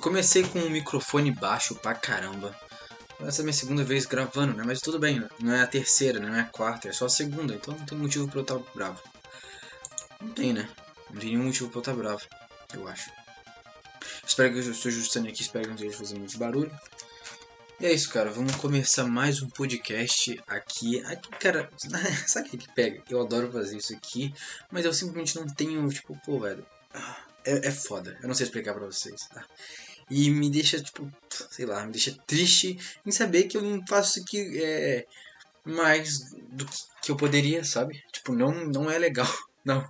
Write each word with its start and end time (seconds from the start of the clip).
Eu 0.00 0.04
comecei 0.04 0.42
com 0.42 0.58
um 0.60 0.70
microfone 0.70 1.30
baixo 1.30 1.74
pra 1.74 1.94
caramba. 1.94 2.58
Essa 3.20 3.40
é 3.40 3.42
a 3.42 3.44
minha 3.44 3.52
segunda 3.52 3.84
vez 3.84 4.06
gravando, 4.06 4.56
né? 4.56 4.62
Mas 4.66 4.80
tudo 4.80 4.98
bem, 4.98 5.22
não 5.38 5.52
é 5.52 5.60
a 5.60 5.66
terceira, 5.66 6.18
não 6.18 6.34
é 6.34 6.40
a 6.40 6.44
quarta, 6.44 6.88
é 6.88 6.92
só 6.92 7.04
a 7.04 7.10
segunda, 7.10 7.54
então 7.54 7.76
não 7.76 7.84
tem 7.84 7.98
motivo 7.98 8.26
pra 8.26 8.38
eu 8.38 8.42
estar 8.42 8.58
bravo. 8.74 9.02
Não 10.18 10.30
tem, 10.30 10.54
né? 10.54 10.66
Não 11.10 11.20
tem 11.20 11.32
nenhum 11.32 11.44
motivo 11.44 11.68
pra 11.68 11.76
eu 11.76 11.80
estar 11.80 11.92
bravo, 11.92 12.22
eu 12.72 12.88
acho. 12.88 13.10
Espero 14.26 14.50
que 14.54 14.60
eu 14.60 14.70
estou 14.70 14.88
ajustando 14.88 15.28
aqui, 15.28 15.42
espero 15.42 15.64
que 15.64 15.68
não 15.68 15.76
esteja 15.76 15.98
fazendo 15.98 16.20
muito 16.20 16.38
barulho. 16.38 16.72
E 17.78 17.84
é 17.84 17.92
isso, 17.92 18.08
cara. 18.08 18.30
Vamos 18.30 18.56
começar 18.56 19.04
mais 19.04 19.42
um 19.42 19.50
podcast 19.50 20.42
aqui. 20.46 21.04
Aqui, 21.04 21.28
cara, 21.32 21.68
sabe 22.26 22.48
o 22.48 22.50
que, 22.52 22.56
que 22.56 22.72
pega? 22.72 23.02
Eu 23.10 23.20
adoro 23.20 23.52
fazer 23.52 23.76
isso 23.76 23.92
aqui, 23.92 24.32
mas 24.70 24.86
eu 24.86 24.94
simplesmente 24.94 25.36
não 25.36 25.46
tenho, 25.46 25.86
tipo, 25.90 26.18
pô, 26.24 26.40
velho. 26.40 26.64
É, 27.44 27.68
é 27.68 27.70
foda. 27.70 28.18
Eu 28.22 28.28
não 28.28 28.34
sei 28.34 28.46
explicar 28.46 28.74
pra 28.74 28.86
vocês, 28.86 29.28
tá? 29.28 29.44
E 30.10 30.28
me 30.30 30.50
deixa, 30.50 30.82
tipo, 30.82 31.10
sei 31.50 31.66
lá, 31.66 31.86
me 31.86 31.92
deixa 31.92 32.16
triste 32.26 32.76
em 33.06 33.12
saber 33.12 33.44
que 33.44 33.56
eu 33.56 33.62
não 33.62 33.86
faço 33.86 34.20
aqui 34.20 34.60
é, 34.60 35.06
mais 35.64 36.32
do 36.50 36.66
que 37.02 37.10
eu 37.10 37.16
poderia, 37.16 37.62
sabe? 37.64 38.02
Tipo, 38.12 38.34
não, 38.34 38.64
não 38.66 38.90
é 38.90 38.98
legal, 38.98 39.28
não. 39.64 39.88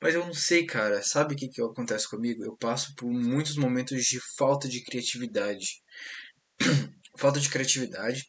Mas 0.00 0.14
eu 0.14 0.26
não 0.26 0.34
sei, 0.34 0.66
cara. 0.66 1.02
Sabe 1.02 1.34
o 1.34 1.36
que, 1.36 1.48
que 1.48 1.62
acontece 1.62 2.08
comigo? 2.08 2.44
Eu 2.44 2.56
passo 2.56 2.94
por 2.96 3.08
muitos 3.08 3.56
momentos 3.56 4.04
de 4.04 4.20
falta 4.36 4.68
de 4.68 4.82
criatividade. 4.82 5.80
falta 7.16 7.38
de 7.38 7.48
criatividade 7.48 8.26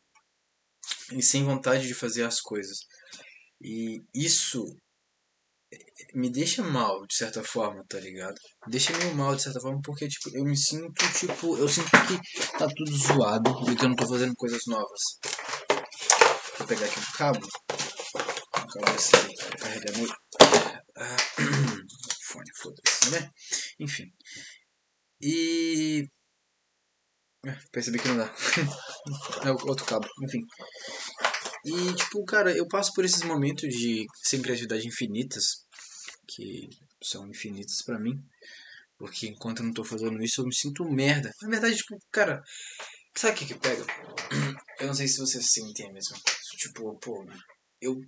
e 1.11 1.21
sem 1.21 1.43
vontade 1.43 1.87
de 1.87 1.93
fazer 1.93 2.23
as 2.23 2.39
coisas. 2.39 2.79
E 3.61 4.03
isso 4.13 4.77
me 6.13 6.29
deixa 6.29 6.63
mal, 6.63 7.05
de 7.05 7.15
certa 7.15 7.43
forma, 7.43 7.83
tá 7.87 7.99
ligado? 7.99 8.35
Deixa 8.67 8.95
meio 8.97 9.15
mal, 9.15 9.35
de 9.35 9.43
certa 9.43 9.59
forma, 9.59 9.79
porque, 9.83 10.07
tipo, 10.07 10.29
eu 10.35 10.43
me 10.43 10.57
sinto, 10.57 10.93
tipo, 11.13 11.57
eu 11.57 11.67
sinto 11.67 11.89
que 11.89 12.57
tá 12.57 12.67
tudo 12.67 12.97
zoado 12.97 13.71
e 13.71 13.75
que 13.75 13.83
eu 13.83 13.89
não 13.89 13.95
tô 13.95 14.07
fazendo 14.07 14.33
coisas 14.35 14.61
novas. 14.67 15.01
Vou 16.57 16.67
pegar 16.67 16.85
aqui 16.85 16.99
um 16.99 17.17
cabo. 17.17 17.47
Um 18.57 18.67
cabo 18.67 19.57
carregar 19.59 19.97
meu... 19.97 20.09
Ah, 20.95 21.17
fone, 22.27 22.51
foda-se, 22.55 23.09
né? 23.11 23.29
Enfim. 23.79 24.11
E... 25.21 26.07
É, 27.45 27.57
percebi 27.71 27.99
que 27.99 28.07
não 28.07 28.17
dá. 28.17 28.33
é 29.45 29.51
outro 29.67 29.85
cabo, 29.85 30.07
enfim. 30.23 30.39
E, 31.65 31.95
tipo, 31.95 32.23
cara, 32.25 32.55
eu 32.55 32.67
passo 32.67 32.93
por 32.93 33.05
esses 33.05 33.23
momentos 33.23 33.69
de 33.69 34.05
sem 34.23 34.41
criatividade 34.41 34.87
infinitas, 34.87 35.65
que 36.27 36.69
são 37.01 37.27
infinitas 37.27 37.81
para 37.81 37.99
mim, 37.99 38.21
porque 38.97 39.27
enquanto 39.27 39.59
eu 39.59 39.65
não 39.65 39.73
tô 39.73 39.83
fazendo 39.83 40.21
isso 40.21 40.41
eu 40.41 40.45
me 40.45 40.55
sinto 40.55 40.85
merda. 40.85 41.31
Na 41.41 41.49
verdade, 41.49 41.77
tipo, 41.77 41.97
cara, 42.11 42.43
sabe 43.15 43.33
o 43.33 43.37
que 43.37 43.45
que 43.47 43.59
pega? 43.59 43.85
Eu 44.79 44.87
não 44.87 44.93
sei 44.93 45.07
se 45.07 45.19
vocês 45.19 45.51
sentem 45.51 45.93
mesmo. 45.93 46.17
Tipo, 46.57 46.97
pô, 46.99 47.25
eu 47.79 48.01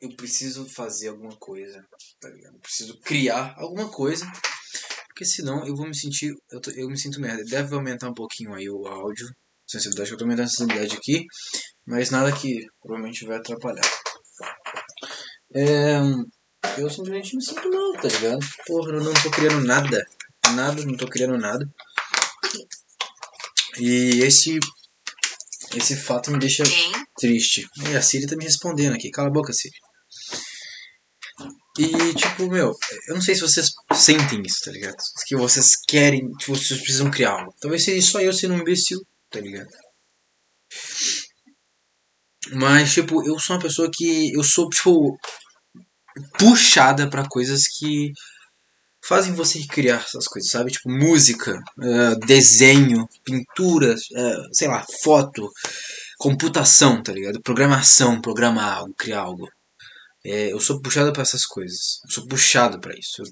eu 0.00 0.14
preciso 0.14 0.68
fazer 0.68 1.08
alguma 1.08 1.36
coisa, 1.36 1.84
tá 2.20 2.28
ligado? 2.28 2.54
Eu 2.54 2.60
preciso 2.60 3.00
criar 3.00 3.54
alguma 3.56 3.90
coisa 3.90 4.30
porque 5.20 5.26
senão 5.26 5.66
eu 5.66 5.76
vou 5.76 5.86
me 5.86 5.94
sentir. 5.94 6.32
Eu, 6.50 6.60
tô, 6.62 6.70
eu 6.70 6.88
me 6.88 6.98
sinto 6.98 7.20
merda. 7.20 7.44
Deve 7.44 7.74
aumentar 7.74 8.08
um 8.08 8.14
pouquinho 8.14 8.54
aí 8.54 8.70
o 8.70 8.86
áudio. 8.86 9.28
Sensibilidade, 9.66 10.10
eu 10.12 10.16
tô 10.16 10.24
aumentando 10.24 10.46
a 10.46 10.48
sensibilidade 10.48 10.96
aqui. 10.96 11.26
Mas 11.86 12.10
nada 12.10 12.32
que 12.32 12.66
provavelmente 12.80 13.24
vai 13.24 13.38
atrapalhar. 13.38 13.88
É, 15.54 15.98
eu 16.78 16.88
simplesmente 16.88 17.36
me 17.36 17.44
sinto 17.44 17.68
mal, 17.70 17.92
tá 17.94 18.08
ligado? 18.08 18.38
Porra, 18.66 18.92
eu 18.92 19.02
não 19.02 19.14
tô 19.14 19.30
criando 19.30 19.64
nada. 19.64 20.06
Nada, 20.54 20.84
não 20.84 20.96
tô 20.96 21.06
criando 21.06 21.36
nada. 21.36 21.68
E 23.78 24.20
esse. 24.20 24.58
Esse 25.74 25.96
fato 25.96 26.30
me 26.30 26.38
deixa 26.38 26.64
triste. 27.16 27.66
E 27.88 27.96
a 27.96 28.02
Siri 28.02 28.26
tá 28.26 28.36
me 28.36 28.44
respondendo 28.44 28.94
aqui. 28.94 29.10
Cala 29.10 29.28
a 29.28 29.32
boca, 29.32 29.52
Siri. 29.52 29.74
E, 31.78 32.14
tipo, 32.14 32.48
meu, 32.48 32.74
eu 33.08 33.14
não 33.14 33.22
sei 33.22 33.34
se 33.34 33.40
vocês 33.40 33.70
sentem 33.94 34.42
isso, 34.44 34.58
tá 34.64 34.72
ligado? 34.72 34.96
Que 35.26 35.36
vocês 35.36 35.76
querem, 35.88 36.28
tipo, 36.32 36.54
vocês 36.54 36.80
precisam 36.80 37.10
criar 37.10 37.32
algo. 37.32 37.54
Talvez 37.60 37.84
seja 37.84 38.06
só 38.06 38.20
eu 38.20 38.32
sendo 38.32 38.54
um 38.54 38.58
imbecil, 38.58 38.98
tá 39.30 39.40
ligado? 39.40 39.70
Mas, 42.52 42.92
tipo, 42.92 43.26
eu 43.26 43.38
sou 43.38 43.56
uma 43.56 43.62
pessoa 43.62 43.90
que. 43.92 44.32
Eu 44.34 44.42
sou, 44.42 44.68
tipo. 44.68 45.18
Puxada 46.38 47.08
para 47.08 47.28
coisas 47.28 47.68
que 47.68 48.12
fazem 49.02 49.32
você 49.32 49.64
criar 49.66 50.04
essas 50.04 50.26
coisas, 50.26 50.50
sabe? 50.50 50.70
Tipo, 50.70 50.90
música, 50.90 51.58
uh, 51.78 52.26
desenho, 52.26 53.08
pintura, 53.24 53.94
uh, 53.94 54.48
sei 54.54 54.68
lá, 54.68 54.84
foto, 55.02 55.48
computação, 56.18 57.02
tá 57.02 57.12
ligado? 57.12 57.40
Programação, 57.42 58.20
programar 58.20 58.78
algo, 58.78 58.94
criar 58.94 59.20
algo. 59.20 59.48
É, 60.24 60.52
eu 60.52 60.60
sou 60.60 60.82
puxado 60.82 61.12
para 61.12 61.22
essas 61.22 61.46
coisas. 61.46 62.00
Eu 62.04 62.10
sou 62.10 62.26
puxado 62.26 62.78
para 62.78 62.92
isso. 62.98 63.22
Eu, 63.22 63.26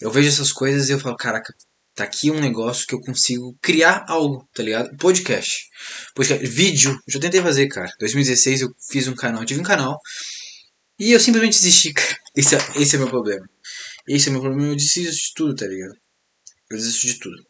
eu, 0.00 0.10
vejo 0.10 0.28
essas 0.28 0.52
coisas 0.52 0.88
e 0.88 0.92
eu 0.92 0.98
falo, 0.98 1.16
caraca, 1.16 1.52
tá 1.98 2.04
aqui 2.04 2.30
um 2.30 2.40
negócio 2.40 2.86
que 2.86 2.94
eu 2.94 3.00
consigo 3.00 3.58
criar 3.60 4.04
algo, 4.08 4.48
tá 4.54 4.62
ligado? 4.62 4.96
Podcast. 4.96 5.68
Podcast. 6.14 6.46
Vídeo. 6.46 6.92
Eu 6.92 7.12
já 7.12 7.18
tentei 7.18 7.42
fazer, 7.42 7.66
cara. 7.66 7.90
2016 7.98 8.60
eu 8.60 8.68
fiz 8.88 9.08
um 9.08 9.16
canal, 9.16 9.44
tive 9.44 9.60
um 9.60 9.64
canal. 9.64 9.98
E 10.96 11.10
eu 11.10 11.18
simplesmente 11.18 11.58
desisti, 11.58 11.92
cara. 11.94 12.16
Esse 12.36 12.54
é, 12.54 12.58
esse 12.76 12.94
é 12.94 12.98
meu 13.00 13.08
problema. 13.08 13.44
Esse 14.08 14.28
é 14.28 14.32
meu 14.32 14.40
problema. 14.40 14.70
Eu 14.70 14.76
desisto 14.76 15.10
de 15.10 15.34
tudo, 15.34 15.56
tá 15.56 15.66
ligado? 15.66 15.94
Eu 16.70 16.76
desisto 16.76 17.06
de 17.08 17.18
tudo. 17.18 17.46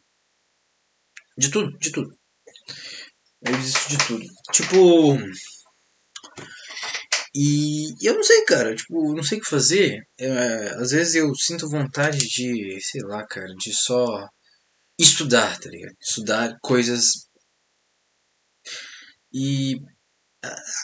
De 1.37 1.51
tudo, 1.51 1.77
de 1.77 1.91
tudo. 1.91 2.09
Eu 3.45 3.55
desisto 3.55 3.89
de 3.89 3.97
tudo. 4.07 4.25
Tipo. 4.51 5.17
E 7.35 7.93
eu 8.01 8.15
não 8.15 8.23
sei, 8.23 8.43
cara, 8.45 8.75
tipo, 8.75 9.13
não 9.13 9.21
sei 9.21 9.37
o 9.37 9.41
que 9.41 9.47
fazer. 9.47 10.01
É, 10.19 10.69
às 10.79 10.89
vezes 10.89 11.13
eu 11.13 11.35
sinto 11.35 11.69
vontade 11.69 12.17
de, 12.17 12.79
sei 12.81 13.01
lá, 13.03 13.23
cara, 13.27 13.53
de 13.55 13.71
só 13.71 14.27
estudar, 15.03 15.59
tá 15.59 15.69
ligado? 15.69 15.95
Estudar 15.99 16.57
coisas. 16.61 17.29
E 19.33 19.75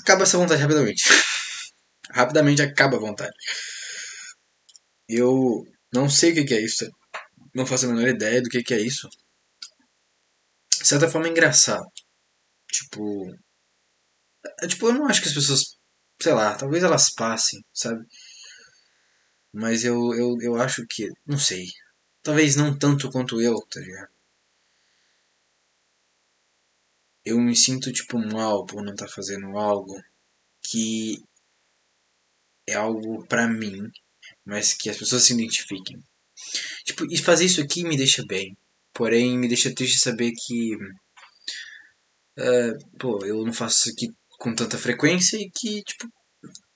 acaba 0.01 0.23
essa 0.23 0.37
vontade 0.37 0.61
rapidamente. 0.61 1.03
rapidamente 2.11 2.61
acaba 2.61 2.97
a 2.97 2.99
vontade. 2.99 3.33
Eu 5.07 5.63
não 5.93 6.09
sei 6.09 6.31
o 6.31 6.45
que 6.45 6.53
é 6.53 6.61
isso, 6.61 6.89
não 7.53 7.65
faço 7.65 7.85
a 7.85 7.89
menor 7.89 8.07
ideia 8.07 8.41
do 8.41 8.49
que 8.49 8.73
é 8.73 8.79
isso. 8.79 9.07
De 10.79 10.87
certa 10.87 11.09
forma 11.09 11.27
é 11.27 11.31
engraçado. 11.31 11.85
Tipo. 12.71 13.33
É, 14.61 14.67
tipo, 14.67 14.87
eu 14.87 14.93
não 14.93 15.07
acho 15.07 15.21
que 15.21 15.27
as 15.27 15.33
pessoas 15.33 15.75
sei 16.21 16.33
lá, 16.33 16.55
talvez 16.55 16.83
elas 16.83 17.13
passem, 17.13 17.63
sabe? 17.73 18.05
Mas 19.53 19.83
eu, 19.83 20.13
eu, 20.15 20.35
eu 20.41 20.55
acho 20.55 20.85
que, 20.87 21.09
não 21.25 21.37
sei, 21.37 21.65
talvez 22.25 22.55
não 22.55 22.77
tanto 22.77 23.11
quanto 23.11 23.39
eu, 23.39 23.55
tá 23.69 23.79
ligado? 23.79 24.09
Eu 27.23 27.39
me 27.39 27.55
sinto 27.55 27.93
tipo 27.93 28.17
mal 28.17 28.65
por 28.65 28.83
não 28.83 28.93
estar 28.93 29.05
tá 29.05 29.11
fazendo 29.13 29.57
algo 29.57 29.95
que 30.63 31.23
é 32.67 32.73
algo 32.73 33.25
para 33.27 33.47
mim, 33.47 33.91
mas 34.43 34.73
que 34.73 34.89
as 34.89 34.97
pessoas 34.97 35.23
se 35.23 35.33
identifiquem. 35.33 36.03
Tipo, 36.83 37.05
e 37.11 37.17
fazer 37.17 37.45
isso 37.45 37.61
aqui 37.61 37.83
me 37.83 37.95
deixa 37.95 38.25
bem. 38.25 38.57
Porém, 38.91 39.37
me 39.37 39.47
deixa 39.47 39.73
triste 39.73 39.99
saber 39.99 40.31
que. 40.31 40.75
Uh, 42.37 42.97
pô, 42.99 43.23
eu 43.23 43.45
não 43.45 43.53
faço 43.53 43.81
isso 43.81 43.91
aqui 43.91 44.07
com 44.39 44.53
tanta 44.55 44.77
frequência 44.77 45.37
e 45.37 45.49
que, 45.49 45.83
tipo, 45.83 46.07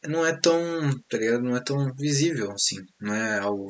não 0.07 0.25
é 0.25 0.39
tão, 0.39 0.61
tá 1.09 1.17
ligado? 1.17 1.43
Não 1.43 1.55
é 1.55 1.63
tão 1.63 1.93
visível, 1.95 2.51
assim. 2.51 2.77
Não 2.99 3.13
é 3.13 3.39
algo... 3.39 3.67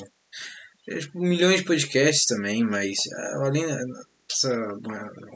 É, 0.90 1.00
tipo, 1.00 1.20
milhões 1.20 1.60
de 1.60 1.66
podcasts 1.66 2.26
também, 2.26 2.64
mas 2.64 2.98
ah, 3.16 3.46
além 3.46 3.66
dessa 4.28 4.52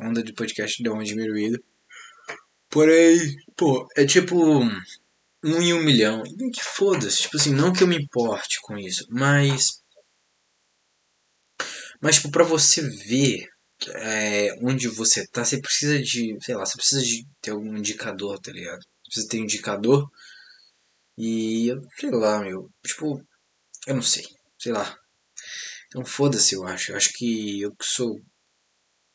onda 0.02 0.24
de 0.24 0.34
podcast 0.34 0.82
deu 0.82 0.94
uma 0.94 1.04
diminuída. 1.04 1.60
Porém, 2.70 3.36
pô, 3.56 3.88
é 3.96 4.06
tipo 4.06 4.36
um 4.36 4.70
em 5.44 5.74
um 5.74 5.84
milhão. 5.84 6.24
Que 6.24 6.64
foda-se, 6.64 7.24
tipo 7.24 7.38
assim, 7.38 7.54
não 7.54 7.72
que 7.74 7.84
eu 7.84 7.88
me 7.88 7.98
importe 7.98 8.60
com 8.62 8.78
isso, 8.78 9.06
mas... 9.10 9.84
Mas, 12.02 12.16
tipo, 12.16 12.32
pra 12.32 12.44
você 12.44 12.82
ver 12.82 13.48
é, 13.96 14.54
onde 14.62 14.88
você 14.88 15.26
tá, 15.28 15.44
você 15.46 15.60
precisa 15.62 16.00
de, 16.00 16.38
sei 16.42 16.56
lá, 16.56 16.66
você 16.66 16.78
precisa 16.78 17.02
de 17.02 17.26
ter 17.42 17.52
algum 17.52 17.78
indicador, 17.78 18.40
tá 18.40 18.52
ligado? 18.52 18.80
Você 18.80 19.10
precisa 19.10 19.28
ter 19.30 19.40
um 19.40 19.44
indicador 19.44 20.10
e 21.18 21.70
sei 22.00 22.12
lá, 22.12 22.40
meu, 22.40 22.70
tipo, 22.86 23.22
eu 23.88 23.96
não 23.96 24.02
sei, 24.02 24.26
sei 24.60 24.72
lá. 24.72 24.98
Então 25.94 26.04
foda-se, 26.04 26.56
eu 26.56 26.66
acho. 26.66 26.92
Eu 26.92 26.98
acho 26.98 27.14
que 27.14 27.62
eu 27.62 27.76
que 27.76 27.86
sou 27.86 28.20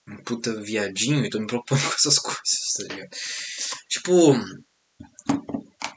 um 0.06 0.22
puta 0.22 0.54
viadinho 0.62 1.24
e 1.24 1.28
tô 1.28 1.40
me 1.40 1.46
propondo 1.48 1.82
com 1.82 1.94
essas 1.94 2.20
coisas, 2.20 2.72
tá 2.76 2.84
ligado? 2.84 3.10
Tipo, 3.88 4.32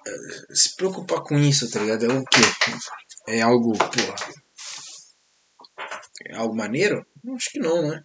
eh, 0.08 0.56
se 0.56 0.76
preocupar 0.76 1.22
com 1.22 1.38
isso, 1.38 1.70
tá 1.70 1.80
ligado? 1.80 2.06
É 2.06 2.08
o 2.08 2.24
quê? 2.26 2.42
É 3.28 3.42
algo, 3.42 3.78
porra. 3.78 4.16
É 6.26 6.36
algo 6.36 6.56
maneiro? 6.56 7.06
Acho 7.36 7.52
que 7.52 7.60
não, 7.60 7.88
né? 7.88 8.04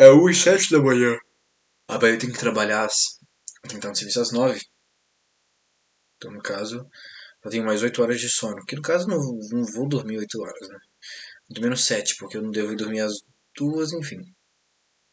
É 0.00 0.10
1 0.10 0.28
e 0.28 0.34
7 0.34 0.72
da 0.72 0.82
manhã. 0.82 1.16
Ah, 1.86 2.00
eu 2.02 2.18
tenho 2.18 2.32
que 2.32 2.38
trabalhar 2.38 2.84
às. 2.84 3.20
Estar 3.64 3.88
no 3.88 3.94
serviço 3.94 4.20
às 4.20 4.32
9. 4.32 4.60
Então, 6.16 6.32
no 6.32 6.42
caso, 6.42 6.84
eu 7.44 7.50
tenho 7.50 7.64
mais 7.64 7.82
8 7.82 8.02
horas 8.02 8.20
de 8.20 8.28
sono. 8.28 8.64
Que 8.64 8.76
no 8.76 8.82
caso, 8.82 9.08
não, 9.08 9.18
não 9.50 9.64
vou 9.64 9.88
dormir 9.88 10.18
8 10.18 10.40
horas, 10.40 10.68
né? 10.68 10.78
Vou 11.50 11.62
menos 11.62 11.84
7, 11.84 12.16
porque 12.18 12.36
eu 12.36 12.42
não 12.42 12.50
devo 12.50 12.74
dormir 12.76 13.00
às 13.00 13.12
2, 13.56 13.92
enfim. 13.94 14.22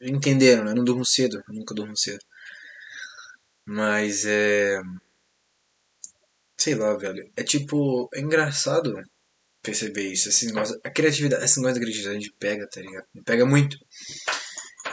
Entenderam, 0.01 0.63
né? 0.63 0.71
Eu 0.71 0.75
não 0.75 0.83
durmo 0.83 1.05
cedo. 1.05 1.41
Eu 1.47 1.53
nunca 1.55 1.73
durmo 1.73 1.97
cedo. 1.97 2.23
Mas 3.65 4.25
é. 4.25 4.79
Sei 6.57 6.75
lá, 6.75 6.95
velho. 6.95 7.29
É 7.35 7.43
tipo. 7.43 8.09
É 8.13 8.19
engraçado 8.21 9.01
perceber 9.61 10.11
isso. 10.11 10.29
Esse 10.29 10.45
negócio, 10.47 10.79
a 10.83 10.89
criatividade, 10.89 11.43
esse 11.43 11.57
negócio 11.59 11.75
da 11.75 11.85
criatividade 11.85 12.33
pega, 12.39 12.67
tá 12.67 12.81
ligado? 12.81 13.05
Pega 13.25 13.45
muito. 13.45 13.77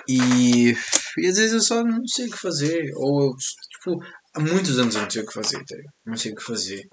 E, 0.09 0.73
e 1.19 1.27
às 1.27 1.37
vezes 1.37 1.53
eu 1.53 1.61
só 1.61 1.83
não 1.85 2.07
sei 2.07 2.27
o 2.27 2.31
que 2.31 2.39
fazer. 2.39 2.91
Ou 2.97 3.31
eu, 3.31 3.37
tipo, 3.71 4.05
há 4.37 4.41
muitos 4.41 4.79
anos 4.79 4.95
eu 4.95 5.03
não 5.03 5.11
sei 5.11 5.23
o 5.23 5.27
que 5.27 5.33
fazer, 5.33 5.65
tá? 5.65 5.77
Não 6.05 6.17
sei 6.17 6.33
o 6.33 6.35
que 6.37 6.43
fazer. 6.43 6.87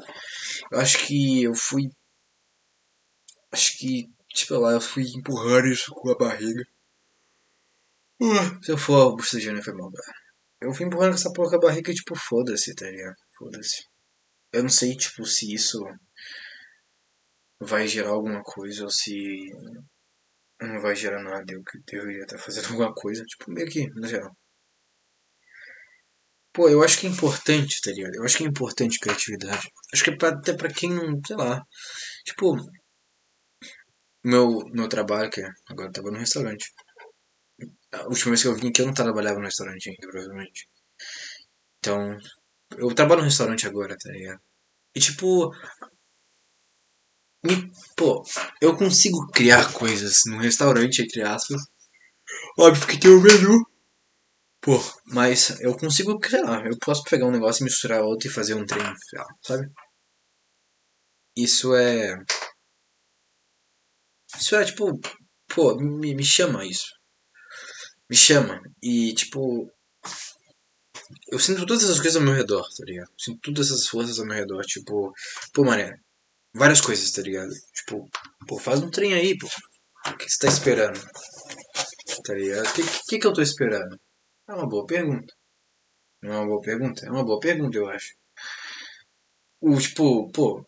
Eu 0.72 0.80
acho 0.80 1.06
que 1.06 1.44
eu 1.44 1.54
fui. 1.54 1.90
Acho 3.52 3.78
que, 3.78 4.10
tipo 4.30 4.56
lá, 4.56 4.72
eu 4.72 4.82
fui 4.82 5.04
empurrando 5.16 5.68
isso 5.68 5.92
com 5.94 6.10
a 6.10 6.18
barriga. 6.18 6.64
Uh, 8.22 8.64
se 8.64 8.72
eu 8.72 8.78
for 8.78 9.16
bocejando, 9.16 9.62
foi 9.62 9.74
mal, 9.74 9.92
cara. 9.92 10.18
Eu 10.62 10.74
fui 10.74 10.86
empurrando 10.86 11.16
essa 11.16 11.32
porra 11.34 11.50
com 11.52 11.56
a 11.58 11.68
barriga, 11.68 11.94
tipo, 11.94 12.16
foda-se, 12.16 12.74
tá 12.74 12.90
ligado? 12.90 13.16
Foda-se. 13.38 13.84
Eu 14.54 14.64
não 14.64 14.70
sei, 14.70 14.96
tipo, 14.96 15.26
se 15.26 15.54
isso 15.54 15.84
vai 17.60 17.88
gerar 17.88 18.12
alguma 18.12 18.42
coisa 18.44 18.86
ou 18.86 18.90
se 18.90 19.52
não 20.62 20.80
vai 20.82 20.96
gerar 20.96 21.22
nada. 21.22 21.46
Eu 21.52 21.62
deveria 21.86 22.24
estar 22.24 22.38
fazendo 22.38 22.68
alguma 22.72 22.94
coisa, 22.94 23.24
tipo, 23.26 23.52
meio 23.52 23.68
que, 23.70 23.88
no 23.90 24.08
geral. 24.08 24.36
Pô, 26.54 26.70
eu 26.70 26.84
acho 26.84 27.00
que 27.00 27.08
é 27.08 27.10
importante, 27.10 27.82
tá 27.82 27.92
ligado? 27.92 28.16
Eu 28.16 28.24
acho 28.24 28.38
que 28.38 28.44
é 28.44 28.48
importante 28.48 29.00
criatividade. 29.00 29.68
Acho 29.94 30.04
que 30.04 30.10
é 30.12 30.16
pra, 30.18 30.30
até 30.30 30.54
pra 30.54 30.72
quem 30.72 30.92
não, 30.92 31.20
sei 31.26 31.36
lá. 31.36 31.64
Tipo, 32.26 32.56
meu, 34.24 34.60
meu 34.74 34.88
trabalho, 34.90 35.30
que 35.30 35.42
agora 35.70 35.88
eu 35.90 35.94
tava 35.94 36.12
no 36.12 36.20
restaurante. 36.20 36.66
A 37.92 38.04
última 38.08 38.32
vez 38.32 38.42
que 38.42 38.48
eu 38.48 38.56
vim 38.56 38.70
aqui 38.70 38.82
eu 38.82 38.88
não 38.88 38.94
trabalhava 38.94 39.40
no 39.40 39.46
restaurante 39.46 39.90
ainda, 39.90 40.08
provavelmente. 40.12 40.68
Então, 41.78 42.18
eu 42.78 42.94
trabalho 42.96 43.22
no 43.22 43.28
restaurante 43.28 43.68
agora, 43.68 43.96
tá 43.98 44.12
ligado? 44.12 44.42
E 44.96 45.00
tipo, 45.00 45.52
me, 47.44 47.72
pô, 47.96 48.24
eu 48.62 48.76
consigo 48.78 49.28
criar 49.28 49.74
coisas 49.74 50.22
no 50.28 50.38
restaurante, 50.38 51.02
entre 51.02 51.22
aspas. 51.22 51.62
Óbvio 52.58 52.88
que 52.88 53.00
tem 53.00 53.12
o 53.12 53.22
menu. 53.22 53.66
Pô, 54.64 54.80
mas 55.08 55.60
eu 55.60 55.78
consigo, 55.78 56.18
sei 56.26 56.42
lá, 56.42 56.66
eu 56.66 56.78
posso 56.80 57.04
pegar 57.04 57.28
um 57.28 57.32
negócio 57.32 57.64
e 57.64 57.66
misturar 57.66 58.02
outro 58.02 58.30
e 58.30 58.32
fazer 58.32 58.54
um 58.54 58.66
trem, 58.66 58.82
sabe? 59.46 59.70
Isso 61.36 61.76
é. 61.76 62.16
Isso 64.40 64.56
é 64.56 64.64
tipo. 64.64 65.00
Pô, 65.54 65.76
me, 65.76 66.16
me 66.16 66.24
chama 66.24 66.66
isso. 66.66 66.88
Me 68.10 68.16
chama. 68.16 68.62
E 68.82 69.14
tipo. 69.14 69.70
Eu 71.30 71.40
sinto 71.40 71.66
todas 71.66 71.84
essas 71.84 72.00
coisas 72.00 72.16
ao 72.16 72.22
meu 72.22 72.34
redor, 72.34 72.64
tá 72.78 72.86
ligado? 72.86 73.12
sinto 73.20 73.40
todas 73.42 73.68
essas 73.70 73.88
forças 73.88 74.18
ao 74.18 74.26
meu 74.26 74.36
redor. 74.36 74.64
Tipo, 74.64 75.12
pô, 75.54 75.66
mané, 75.66 75.94
várias 76.56 76.80
coisas, 76.80 77.12
tá 77.12 77.22
ligado? 77.22 77.52
Tipo, 77.74 78.10
pô, 78.48 78.58
faz 78.60 78.82
um 78.82 78.90
trem 78.90 79.14
aí, 79.14 79.38
pô. 79.38 79.48
O 80.08 80.18
que 80.18 80.30
você 80.30 80.38
tá 80.40 80.48
esperando? 80.48 81.00
Tá 82.26 82.34
ligado? 82.34 82.66
O 82.68 82.74
que, 82.74 82.84
que, 83.10 83.20
que 83.20 83.28
eu 83.28 83.34
tô 83.34 83.42
esperando? 83.42 84.00
É 84.48 84.54
uma 84.54 84.68
boa 84.68 84.86
pergunta. 84.86 85.34
Não 86.22 86.34
é 86.34 86.38
uma 86.38 86.48
boa 86.48 86.62
pergunta? 86.62 87.06
É 87.06 87.12
uma 87.12 87.24
boa 87.26 87.40
pergunta, 87.40 87.78
eu 87.78 87.90
acho. 87.90 88.16
O, 89.62 89.78
tipo, 89.80 90.30
pô. 90.32 90.66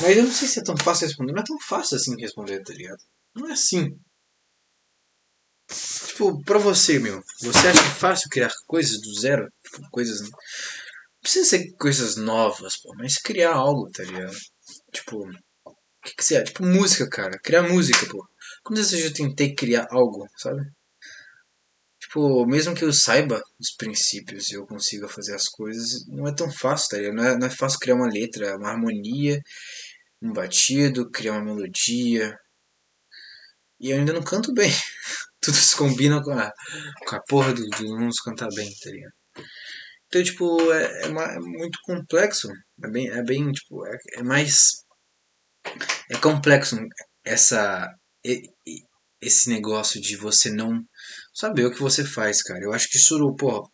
Mas 0.00 0.16
eu 0.16 0.24
não 0.24 0.32
sei 0.32 0.48
se 0.48 0.60
é 0.60 0.62
tão 0.62 0.76
fácil 0.76 1.06
responder. 1.06 1.32
Não 1.32 1.42
é 1.42 1.44
tão 1.46 1.58
fácil 1.60 1.96
assim 1.96 2.20
responder, 2.20 2.62
tá 2.62 2.72
ligado? 2.72 3.02
Não 3.34 3.48
é 3.48 3.52
assim. 3.52 3.98
Tipo, 6.06 6.42
pra 6.44 6.58
você, 6.58 6.98
meu. 6.98 7.22
Você 7.42 7.68
acha 7.68 7.82
fácil 7.94 8.28
criar 8.30 8.50
coisas 8.66 9.00
do 9.00 9.14
zero? 9.20 9.48
Tipo, 9.62 9.90
coisas. 9.90 10.20
Não 10.20 10.30
precisa 11.22 11.48
ser 11.48 11.72
coisas 11.76 12.16
novas, 12.16 12.76
pô. 12.78 12.94
Mas 12.96 13.16
criar 13.18 13.54
algo, 13.54 13.90
tá 13.90 14.02
ligado? 14.04 14.36
Tipo, 14.92 15.26
o 15.26 15.72
que, 16.02 16.16
que 16.16 16.24
você 16.24 16.36
é? 16.36 16.44
Tipo, 16.44 16.64
música, 16.64 17.08
cara. 17.08 17.38
Criar 17.38 17.62
música, 17.62 18.06
pô. 18.10 18.26
Vezes 18.70 19.04
eu 19.04 19.12
tentei 19.12 19.54
criar 19.54 19.86
algo, 19.90 20.26
sabe? 20.36 20.60
Tipo, 22.08 22.46
mesmo 22.46 22.74
que 22.74 22.84
eu 22.84 22.92
saiba 22.92 23.42
os 23.60 23.72
princípios 23.76 24.48
e 24.48 24.54
eu 24.54 24.66
consiga 24.66 25.06
fazer 25.06 25.34
as 25.34 25.46
coisas, 25.46 26.06
não 26.08 26.26
é 26.26 26.34
tão 26.34 26.50
fácil, 26.50 26.88
tá 26.88 26.96
ligado? 26.96 27.14
Não 27.14 27.24
é, 27.24 27.38
não 27.38 27.46
é 27.46 27.50
fácil 27.50 27.78
criar 27.78 27.96
uma 27.96 28.08
letra, 28.08 28.56
uma 28.56 28.70
harmonia, 28.70 29.42
um 30.22 30.32
batido, 30.32 31.10
criar 31.10 31.32
uma 31.32 31.44
melodia. 31.44 32.34
E 33.78 33.90
eu 33.90 33.98
ainda 33.98 34.14
não 34.14 34.22
canto 34.22 34.54
bem. 34.54 34.70
Tudo 35.42 35.56
se 35.58 35.76
combina 35.76 36.22
com 36.22 36.32
a, 36.32 36.50
com 37.06 37.16
a 37.16 37.22
porra 37.28 37.52
do, 37.52 37.62
do 37.68 37.98
não 37.98 38.08
cantar 38.24 38.48
bem, 38.54 38.70
tá 38.82 38.90
ligado? 38.90 39.12
Então, 40.06 40.22
tipo, 40.22 40.72
é, 40.72 41.02
é, 41.02 41.06
é, 41.08 41.38
muito 41.38 41.78
complexo. 41.84 42.48
É 42.82 42.88
bem, 42.88 43.08
é 43.10 43.22
bem 43.22 43.52
tipo, 43.52 43.86
é, 43.86 43.98
é 44.14 44.22
mais. 44.22 44.82
É 46.10 46.16
complexo 46.16 46.74
essa, 47.22 47.86
esse 49.20 49.50
negócio 49.50 50.00
de 50.00 50.16
você 50.16 50.50
não 50.50 50.82
saber 51.38 51.66
o 51.66 51.70
que 51.70 51.80
você 51.80 52.04
faz, 52.04 52.42
cara. 52.42 52.64
Eu 52.64 52.72
acho 52.72 52.88
que 52.90 52.98
isso, 52.98 53.36
pô, 53.36 53.70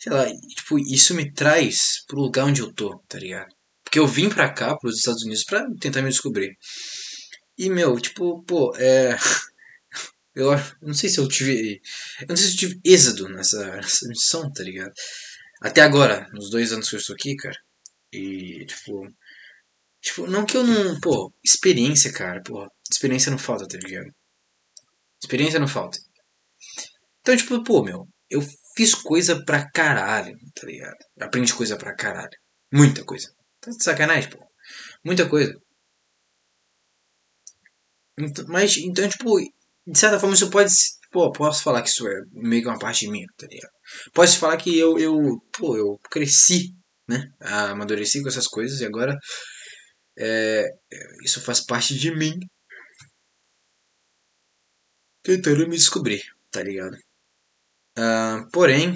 sei 0.00 0.12
lá, 0.12 0.26
tipo, 0.56 0.78
isso 0.78 1.14
me 1.14 1.32
traz 1.32 2.04
pro 2.06 2.18
lugar 2.20 2.46
onde 2.46 2.60
eu 2.60 2.72
tô, 2.72 2.98
tá 3.08 3.18
ligado? 3.18 3.54
Porque 3.84 3.98
eu 3.98 4.08
vim 4.08 4.28
pra 4.28 4.52
cá, 4.52 4.76
pros 4.76 4.96
Estados 4.96 5.22
Unidos, 5.22 5.44
pra 5.44 5.64
tentar 5.80 6.02
me 6.02 6.08
descobrir. 6.08 6.56
E, 7.56 7.70
meu, 7.70 7.98
tipo, 8.00 8.42
pô, 8.44 8.74
é. 8.76 9.16
Eu 10.34 10.50
não 10.82 10.92
sei 10.92 11.08
se 11.08 11.18
eu 11.18 11.26
tive. 11.26 11.80
Eu 12.20 12.26
não 12.28 12.36
sei 12.36 12.48
se 12.48 12.52
eu 12.52 12.58
tive 12.58 12.80
êxodo 12.84 13.26
nessa, 13.30 13.76
nessa 13.76 14.06
missão, 14.06 14.52
tá 14.52 14.62
ligado? 14.62 14.92
Até 15.62 15.80
agora, 15.80 16.28
nos 16.34 16.50
dois 16.50 16.72
anos 16.72 16.90
que 16.90 16.96
eu 16.96 17.00
estou 17.00 17.14
aqui, 17.14 17.34
cara. 17.36 17.56
E, 18.12 18.66
tipo. 18.66 19.08
Tipo, 20.02 20.26
não 20.26 20.44
que 20.44 20.58
eu 20.58 20.62
não. 20.62 21.00
Pô, 21.00 21.32
experiência, 21.42 22.12
cara. 22.12 22.42
Pô, 22.42 22.70
experiência 22.90 23.30
não 23.30 23.38
falta, 23.38 23.66
tá 23.66 23.78
ligado? 23.78 24.14
Experiência 25.22 25.58
não 25.58 25.68
falta. 25.68 25.98
Então, 27.26 27.36
tipo, 27.36 27.60
pô, 27.64 27.82
meu. 27.82 28.06
Eu 28.30 28.40
fiz 28.76 28.94
coisa 28.94 29.44
pra 29.44 29.68
caralho, 29.68 30.38
tá 30.54 30.64
ligado? 30.64 30.96
Aprendi 31.20 31.52
coisa 31.52 31.76
pra 31.76 31.92
caralho. 31.92 32.30
Muita 32.72 33.04
coisa. 33.04 33.34
Tá 33.60 33.72
de 33.72 33.82
sacanagem, 33.82 34.30
pô. 34.30 34.38
Muita 35.04 35.28
coisa. 35.28 35.60
Mas, 38.46 38.76
então, 38.76 39.08
tipo, 39.08 39.40
de 39.40 39.98
certa 39.98 40.20
forma 40.20 40.36
isso 40.36 40.48
pode 40.50 40.70
pô, 41.10 41.32
posso 41.32 41.64
falar 41.64 41.82
que 41.82 41.88
isso 41.88 42.06
é 42.06 42.22
meio 42.32 42.62
que 42.62 42.68
uma 42.68 42.78
parte 42.78 43.06
de 43.06 43.10
mim, 43.10 43.24
tá 43.36 43.46
ligado? 43.48 43.72
Posso 44.12 44.38
falar 44.38 44.56
que 44.56 44.78
eu, 44.78 44.96
eu, 44.96 45.16
pô, 45.58 45.76
eu 45.76 45.98
cresci, 46.08 46.72
né? 47.08 47.28
Amadureci 47.40 48.22
com 48.22 48.28
essas 48.28 48.46
coisas 48.46 48.80
e 48.80 48.86
agora 48.86 49.18
é, 50.16 50.64
isso 51.24 51.40
faz 51.40 51.60
parte 51.60 51.98
de 51.98 52.14
mim. 52.14 52.38
Tentando 55.24 55.68
me 55.68 55.76
descobrir, 55.76 56.22
tá 56.52 56.62
ligado? 56.62 56.96
Uh, 57.98 58.48
porém, 58.52 58.94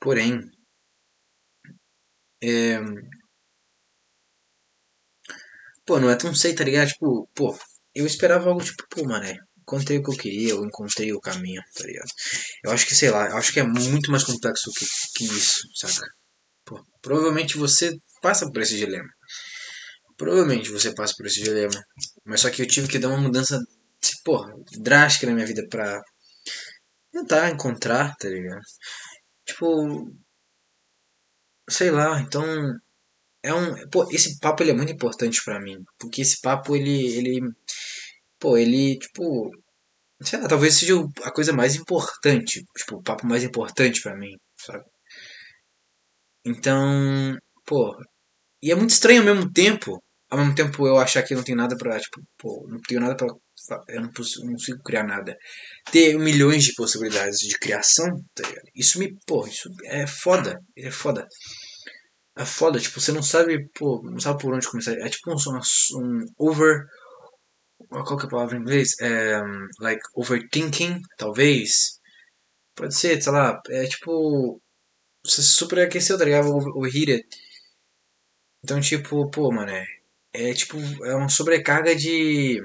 porém, 0.00 0.40
é, 2.42 2.78
pô, 5.86 5.98
não 6.00 6.10
é 6.10 6.16
tão 6.16 6.34
sei, 6.34 6.54
tá 6.54 6.64
ligado? 6.64 6.88
Tipo, 6.88 7.28
pô, 7.34 7.56
eu 7.94 8.06
esperava 8.06 8.48
algo 8.48 8.62
tipo, 8.62 8.84
pô, 8.90 9.04
mané, 9.04 9.36
encontrei 9.60 9.98
o 9.98 10.02
que 10.02 10.10
eu 10.10 10.16
queria, 10.16 10.50
eu 10.50 10.64
encontrei 10.64 11.12
o 11.12 11.20
caminho, 11.20 11.62
tá 11.74 11.84
ligado? 11.84 12.08
Eu 12.64 12.72
acho 12.72 12.86
que, 12.86 12.94
sei 12.94 13.10
lá, 13.10 13.28
eu 13.30 13.36
acho 13.36 13.52
que 13.52 13.60
é 13.60 13.64
muito 13.64 14.10
mais 14.10 14.24
complexo 14.24 14.70
que, 14.72 14.86
que 15.16 15.24
isso, 15.24 15.60
saca? 15.74 16.06
Pô, 16.64 16.84
provavelmente 17.02 17.56
você 17.58 17.92
passa 18.22 18.50
por 18.50 18.62
esse 18.62 18.76
dilema. 18.76 19.08
Provavelmente 20.16 20.70
você 20.70 20.94
passa 20.94 21.14
por 21.16 21.26
esse 21.26 21.42
dilema. 21.42 21.82
Mas 22.24 22.40
só 22.40 22.50
que 22.50 22.62
eu 22.62 22.66
tive 22.66 22.88
que 22.88 22.98
dar 22.98 23.08
uma 23.08 23.20
mudança, 23.20 23.58
porra, 24.24 24.52
drástica 24.80 25.26
na 25.26 25.34
minha 25.34 25.46
vida 25.46 25.66
pra 25.68 26.00
tentar 27.14 27.50
encontrar, 27.50 28.14
tá 28.16 28.28
ligado? 28.28 28.62
Tipo. 29.46 30.10
Sei 31.68 31.90
lá, 31.90 32.20
então. 32.20 32.44
É 33.42 33.52
um. 33.54 33.88
Pô, 33.90 34.08
esse 34.10 34.38
papo 34.40 34.62
ele 34.62 34.70
é 34.72 34.74
muito 34.74 34.92
importante 34.92 35.42
para 35.44 35.60
mim. 35.60 35.82
Porque 35.98 36.22
esse 36.22 36.40
papo 36.40 36.76
ele. 36.76 37.16
ele 37.16 37.40
pô, 38.44 38.58
ele, 38.58 38.98
tipo, 38.98 39.50
sei 40.22 40.40
lá, 40.40 40.48
talvez 40.48 40.74
seja 40.76 40.94
a 41.24 41.32
coisa 41.32 41.52
mais 41.52 41.76
importante, 41.76 42.64
tipo, 42.76 42.96
o 42.96 43.02
papo 43.02 43.26
mais 43.26 43.44
importante 43.44 44.02
para 44.02 44.16
mim, 44.16 44.36
sabe? 44.56 44.84
Então, 46.44 47.36
pô, 47.64 47.96
e 48.62 48.70
é 48.72 48.74
muito 48.74 48.90
estranho 48.90 49.20
ao 49.20 49.26
mesmo 49.34 49.52
tempo, 49.52 50.02
ao 50.30 50.38
mesmo 50.38 50.54
tempo 50.54 50.86
eu 50.86 50.98
achar 50.98 51.22
que 51.22 51.34
não 51.34 51.42
tem 51.44 51.54
nada 51.54 51.76
pra, 51.76 51.98
tipo, 51.98 52.20
pô, 52.38 52.66
não 52.68 52.78
tenho 52.80 53.00
nada 53.00 53.16
pra 53.16 53.28
eu 53.88 54.00
não, 54.02 54.10
não 54.10 54.52
consigo 54.52 54.82
criar 54.82 55.04
nada. 55.04 55.36
Ter 55.90 56.18
milhões 56.18 56.64
de 56.64 56.74
possibilidades 56.74 57.38
de 57.38 57.58
criação, 57.58 58.06
tá 58.34 58.48
ligado? 58.48 58.68
Isso 58.74 58.98
me, 58.98 59.16
pô, 59.26 59.46
isso 59.46 59.68
é 59.84 60.06
foda, 60.06 60.60
é 60.76 60.90
foda. 60.90 61.26
É 62.36 62.44
foda, 62.44 62.80
tipo, 62.80 63.00
você 63.00 63.12
não 63.12 63.22
sabe, 63.22 63.68
pô, 63.74 64.02
não 64.02 64.18
sabe 64.18 64.40
por 64.42 64.52
onde 64.52 64.68
começar. 64.68 64.92
É 64.92 65.08
tipo 65.08 65.30
um, 65.30 65.36
um 66.00 66.26
over. 66.38 66.84
Qual 67.88 68.16
que 68.16 68.24
é 68.24 68.26
a 68.26 68.30
palavra 68.30 68.56
em 68.56 68.60
inglês? 68.60 68.94
É, 69.00 69.40
like, 69.80 70.02
overthinking, 70.16 71.00
talvez. 71.16 72.00
Pode 72.74 72.94
ser, 72.96 73.22
sei 73.22 73.32
lá, 73.32 73.60
é 73.70 73.86
tipo. 73.86 74.60
Você 75.24 75.42
superaqueceu, 75.42 76.18
tá 76.18 76.24
ligado? 76.24 76.48
Overheated. 76.48 77.24
Então, 78.64 78.80
tipo, 78.80 79.30
pô, 79.30 79.50
mano, 79.52 79.70
é, 79.70 79.84
é 80.32 80.54
tipo, 80.54 80.76
é 81.04 81.14
uma 81.14 81.28
sobrecarga 81.28 81.94
de 81.94 82.60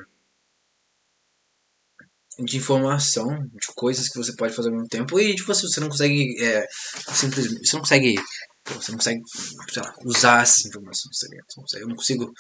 de 2.44 2.58
informação, 2.58 3.28
de 3.28 3.74
coisas 3.76 4.10
que 4.10 4.18
você 4.18 4.36
pode 4.36 4.56
fazer 4.56 4.70
ao 4.70 4.76
mesmo 4.76 4.88
tempo 4.88 5.20
e 5.20 5.36
tipo, 5.36 5.54
você 5.54 5.80
não 5.80 5.90
consegue 5.90 6.42
é, 6.42 6.66
simplesmente, 7.14 7.68
você 7.68 7.76
não 7.76 7.82
consegue 7.82 8.16
você 8.66 8.92
não 8.92 8.98
consegue 8.98 9.22
lá, 9.78 9.94
usar 10.06 10.44
essas 10.44 10.66
informações 10.66 11.18
tá 11.72 11.80
eu 11.80 11.88
não 11.88 11.96
consigo 11.96 12.32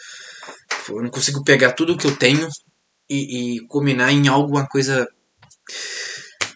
eu 0.89 1.01
não 1.01 1.09
consigo 1.09 1.43
pegar 1.43 1.73
tudo 1.73 1.97
que 1.97 2.07
eu 2.07 2.15
tenho 2.15 2.47
e, 3.09 3.57
e 3.57 3.67
combinar 3.67 4.11
em 4.11 4.27
alguma 4.27 4.67
coisa 4.67 5.07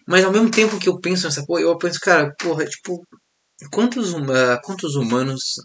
mas 0.07 0.23
ao 0.23 0.31
mesmo 0.31 0.51
tempo 0.51 0.79
que 0.79 0.89
eu 0.89 0.99
penso 0.99 1.25
nessa 1.25 1.45
porra 1.45 1.61
eu 1.61 1.77
penso 1.77 1.99
cara 1.99 2.33
porra 2.39 2.65
tipo 2.65 3.05
quantos 3.71 4.13
uh, 4.13 4.59
quantos 4.63 4.95
humanos 4.95 5.55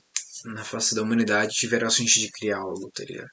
na 0.45 0.65
face 0.65 0.95
da 0.95 1.03
humanidade 1.03 1.55
tiveram 1.55 1.87
a 1.87 1.91
chance 1.91 2.21
de 2.21 2.31
criar 2.31 2.59
algo 2.59 2.91
tá 2.95 3.05
ligado? 3.05 3.29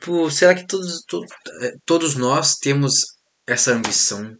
Tipo, 0.00 0.30
será 0.30 0.54
que 0.54 0.66
todos, 0.66 1.02
todos, 1.06 1.30
é, 1.62 1.72
todos 1.86 2.14
nós 2.14 2.56
temos 2.56 3.13
essa 3.46 3.72
ambição. 3.72 4.36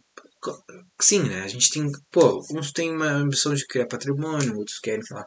Sim, 1.01 1.23
né? 1.23 1.43
A 1.43 1.47
gente 1.47 1.69
tem. 1.69 1.89
Pô, 2.11 2.41
uns 2.51 2.71
têm 2.71 2.91
uma 2.91 3.07
ambição 3.07 3.53
de 3.53 3.65
criar 3.65 3.87
patrimônio, 3.87 4.57
outros 4.57 4.79
querem, 4.79 5.01
sei 5.03 5.17
lá. 5.17 5.25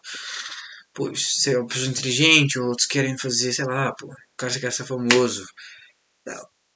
Pô, 0.94 1.14
ser 1.14 1.58
uma 1.58 1.66
pessoa 1.66 1.88
inteligente, 1.88 2.58
outros 2.58 2.86
querem 2.86 3.16
fazer, 3.18 3.52
sei 3.52 3.64
lá, 3.64 3.92
pô. 3.98 4.06
O 4.06 4.36
cara 4.36 4.58
quer 4.60 4.72
ser 4.72 4.84
famoso. 4.84 5.44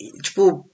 E, 0.00 0.10
tipo, 0.22 0.68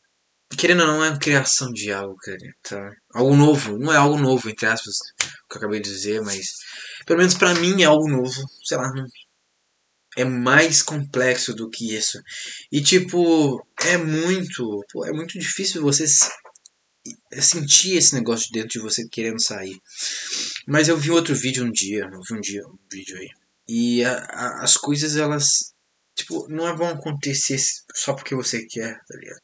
querendo 0.56 0.80
ou 0.82 0.86
não, 0.86 1.04
é 1.04 1.10
uma 1.10 1.18
criação 1.18 1.70
de 1.72 1.92
algo, 1.92 2.16
cara. 2.16 2.38
Tá? 2.62 2.90
Algo 3.14 3.36
novo. 3.36 3.78
Não 3.78 3.92
é 3.92 3.96
algo 3.96 4.18
novo, 4.18 4.48
entre 4.48 4.66
aspas, 4.66 4.94
que 5.18 5.56
eu 5.56 5.58
acabei 5.58 5.80
de 5.80 5.90
dizer, 5.90 6.20
mas. 6.22 6.46
Pelo 7.06 7.18
menos 7.18 7.34
para 7.34 7.54
mim 7.54 7.82
é 7.82 7.86
algo 7.86 8.08
novo. 8.08 8.32
Sei 8.64 8.76
lá, 8.76 8.90
não, 8.94 9.04
é 10.18 10.24
mais 10.24 10.82
complexo 10.82 11.54
do 11.54 11.70
que 11.70 11.94
isso. 11.94 12.20
E 12.72 12.82
tipo, 12.82 13.64
é 13.82 13.96
muito, 13.96 14.84
pô, 14.92 15.06
é 15.06 15.12
muito 15.12 15.38
difícil 15.38 15.80
você 15.80 16.04
sentir 17.40 17.96
esse 17.96 18.14
negócio 18.14 18.50
dentro 18.52 18.70
de 18.70 18.80
você 18.80 19.06
querendo 19.08 19.40
sair. 19.40 19.78
Mas 20.66 20.88
eu 20.88 20.96
vi 20.96 21.12
outro 21.12 21.36
vídeo 21.36 21.64
um 21.64 21.70
dia, 21.70 22.08
eu 22.12 22.20
vi 22.28 22.34
um 22.34 22.40
dia 22.40 22.66
um 22.66 22.78
vídeo 22.90 23.16
aí. 23.16 23.28
E 23.68 24.04
a, 24.04 24.16
a, 24.16 24.64
as 24.64 24.76
coisas 24.76 25.16
elas 25.16 25.72
tipo, 26.16 26.48
não 26.48 26.76
vão 26.76 26.88
acontecer 26.88 27.58
só 27.94 28.12
porque 28.12 28.34
você 28.34 28.66
quer, 28.66 28.98
tá 29.06 29.16
ligado? 29.16 29.40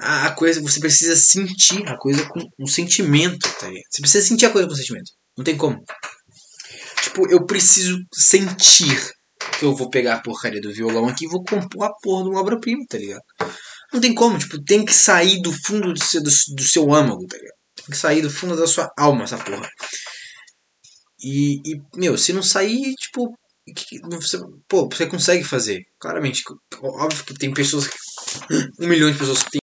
A, 0.00 0.30
coisa 0.32 0.60
você 0.60 0.80
precisa 0.80 1.14
sentir 1.14 1.86
a 1.86 1.96
coisa 1.96 2.28
com 2.28 2.40
um 2.58 2.66
sentimento, 2.66 3.48
tá 3.60 3.68
ligado? 3.68 3.86
Você 3.88 4.02
precisa 4.02 4.26
sentir 4.26 4.46
a 4.46 4.50
coisa 4.50 4.66
com 4.66 4.74
sentimento. 4.74 5.12
Não 5.36 5.44
tem 5.44 5.56
como. 5.56 5.80
Tipo, 7.04 7.30
eu 7.30 7.46
preciso 7.46 7.96
sentir 8.12 8.98
que 9.62 9.66
eu 9.66 9.76
vou 9.76 9.88
pegar 9.88 10.16
a 10.16 10.20
porcaria 10.20 10.60
do 10.60 10.72
violão 10.72 11.06
aqui 11.06 11.24
e 11.24 11.28
vou 11.28 11.44
compor 11.44 11.84
a 11.84 11.92
porra 12.02 12.24
de 12.24 12.30
uma 12.30 12.40
obra-prima, 12.40 12.84
tá 12.88 12.98
ligado? 12.98 13.22
Não 13.92 14.00
tem 14.00 14.12
como, 14.12 14.36
tipo, 14.36 14.60
tem 14.64 14.84
que 14.84 14.92
sair 14.92 15.40
do 15.40 15.52
fundo 15.52 15.92
do 15.92 16.02
seu, 16.02 16.20
do, 16.20 16.30
do 16.56 16.62
seu 16.64 16.92
âmago, 16.92 17.24
tá 17.28 17.36
ligado? 17.36 17.54
Tem 17.76 17.86
que 17.86 17.96
sair 17.96 18.22
do 18.22 18.30
fundo 18.30 18.56
da 18.56 18.66
sua 18.66 18.90
alma 18.98 19.22
essa 19.22 19.38
porra. 19.38 19.68
E, 21.20 21.60
e 21.64 21.80
meu, 21.94 22.18
se 22.18 22.32
não 22.32 22.42
sair, 22.42 22.92
tipo, 22.94 23.32
você, 24.10 24.40
pô, 24.68 24.88
você 24.88 25.06
consegue 25.06 25.44
fazer. 25.44 25.80
Claramente, 26.00 26.42
óbvio 26.82 27.24
que 27.24 27.34
tem 27.34 27.54
pessoas, 27.54 27.88
um 28.80 28.88
milhão 28.88 29.12
de 29.12 29.18
pessoas 29.18 29.44
que 29.44 29.50
tem 29.52 29.61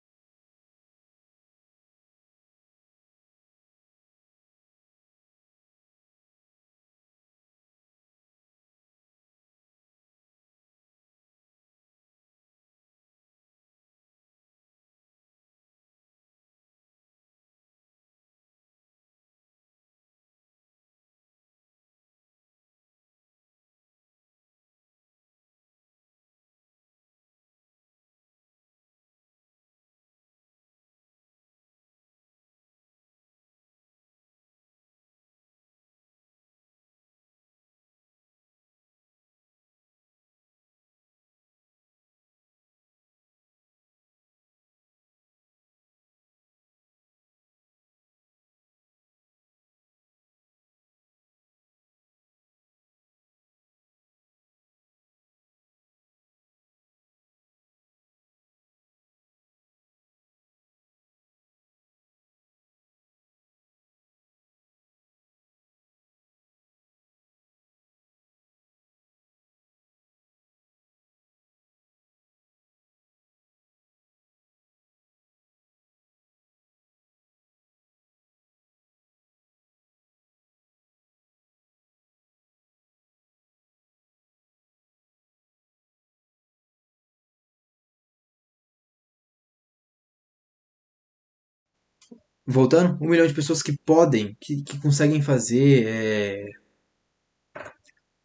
voltando, 92.46 92.98
um 93.02 93.10
milhão 93.10 93.28
de 93.28 93.34
pessoas 93.34 93.62
que 93.62 93.78
podem, 93.86 94.38
que, 94.40 94.62
que 94.64 94.80
conseguem 94.80 95.22
fazer 95.22 95.86
é... 95.88 96.46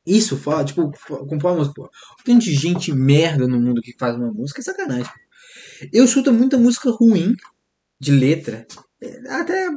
isso, 0.06 0.36
fala, 0.36 0.64
tipo, 0.64 0.90
compõe 1.06 1.52
uma 1.52 1.58
música. 1.58 1.82
Tem 2.24 2.40
gente 2.40 2.92
merda 2.92 3.46
no 3.46 3.60
mundo 3.60 3.80
que 3.80 3.96
faz 3.98 4.16
uma 4.16 4.32
música, 4.32 4.60
é 4.60 4.64
sacanagem. 4.64 5.12
Eu 5.92 6.04
escuto 6.04 6.32
muita 6.32 6.58
música 6.58 6.90
ruim, 6.90 7.34
de 8.00 8.12
letra, 8.12 8.66
é, 9.02 9.28
até 9.28 9.68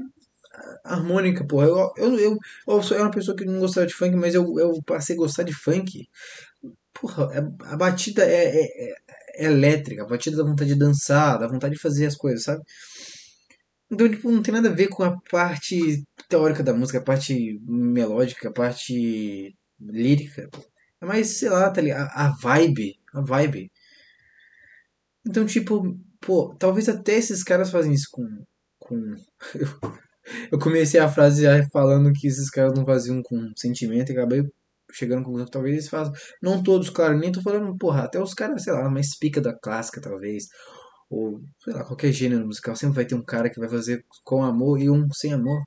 harmônica, 0.83 1.45
porra. 1.45 1.67
Eu, 1.67 1.93
eu, 1.97 2.19
eu, 2.19 2.37
eu 2.67 2.83
sou 2.83 2.97
uma 2.97 3.11
pessoa 3.11 3.35
que 3.35 3.45
não 3.45 3.59
gostava 3.59 3.87
de 3.87 3.93
funk, 3.93 4.15
mas 4.15 4.35
eu, 4.35 4.59
eu 4.59 4.81
passei 4.83 5.15
a 5.15 5.19
gostar 5.19 5.43
de 5.43 5.53
funk. 5.53 6.07
Porra, 6.93 7.29
é, 7.33 7.39
a 7.73 7.77
batida 7.77 8.23
é, 8.23 8.45
é, 8.45 8.89
é, 8.89 8.95
é 9.37 9.45
elétrica, 9.45 10.03
a 10.03 10.07
batida 10.07 10.37
dá 10.37 10.43
vontade 10.43 10.73
de 10.73 10.79
dançar, 10.79 11.39
dá 11.39 11.47
vontade 11.47 11.75
de 11.75 11.81
fazer 11.81 12.05
as 12.05 12.15
coisas, 12.15 12.43
sabe? 12.43 12.61
Então, 13.91 14.09
tipo, 14.09 14.31
não 14.31 14.41
tem 14.41 14.53
nada 14.53 14.69
a 14.69 14.73
ver 14.73 14.87
com 14.87 15.03
a 15.03 15.19
parte 15.29 16.03
teórica 16.29 16.63
da 16.63 16.73
música, 16.73 16.99
a 16.99 17.03
parte 17.03 17.59
melódica, 17.61 18.47
a 18.47 18.53
parte 18.53 19.53
lírica. 19.79 20.49
É 21.01 21.05
mais, 21.05 21.37
sei 21.37 21.49
lá, 21.49 21.69
tá 21.69 21.81
ligado? 21.81 22.09
A, 22.13 22.27
a 22.27 22.35
vibe. 22.41 22.95
A 23.13 23.21
vibe. 23.21 23.69
Então, 25.27 25.45
tipo, 25.45 25.97
pô, 26.21 26.55
talvez 26.57 26.87
até 26.87 27.15
esses 27.15 27.43
caras 27.43 27.69
fazem 27.69 27.93
isso 27.93 28.07
com. 28.11 28.25
com... 28.79 29.15
Eu 30.51 30.59
comecei 30.59 30.99
a 30.99 31.09
frase 31.09 31.41
já 31.41 31.67
falando 31.73 32.13
que 32.13 32.27
esses 32.27 32.49
caras 32.49 32.73
não 32.75 32.85
faziam 32.85 33.21
com 33.23 33.51
sentimento 33.57 34.11
e 34.11 34.13
acabei 34.13 34.43
chegando 34.93 35.23
com 35.23 35.43
que 35.43 35.51
talvez 35.51 35.73
eles 35.73 35.89
façam. 35.89 36.13
Não 36.41 36.63
todos, 36.63 36.89
claro, 36.89 37.17
nem 37.17 37.31
tô 37.31 37.41
falando, 37.41 37.75
porra, 37.77 38.03
até 38.03 38.21
os 38.21 38.33
caras, 38.33 38.63
sei 38.63 38.71
lá, 38.71 38.89
mais 38.89 39.17
pica 39.17 39.41
da 39.41 39.53
clássica, 39.53 39.99
talvez 39.99 40.45
ou 41.11 41.41
sei 41.63 41.73
lá, 41.73 41.83
qualquer 41.83 42.11
gênero 42.13 42.45
musical, 42.45 42.75
sempre 42.75 42.95
vai 42.95 43.05
ter 43.05 43.15
um 43.15 43.23
cara 43.23 43.49
que 43.49 43.59
vai 43.59 43.69
fazer 43.69 44.03
com 44.23 44.43
amor 44.43 44.79
e 44.79 44.89
um 44.89 45.07
sem 45.13 45.33
amor. 45.33 45.61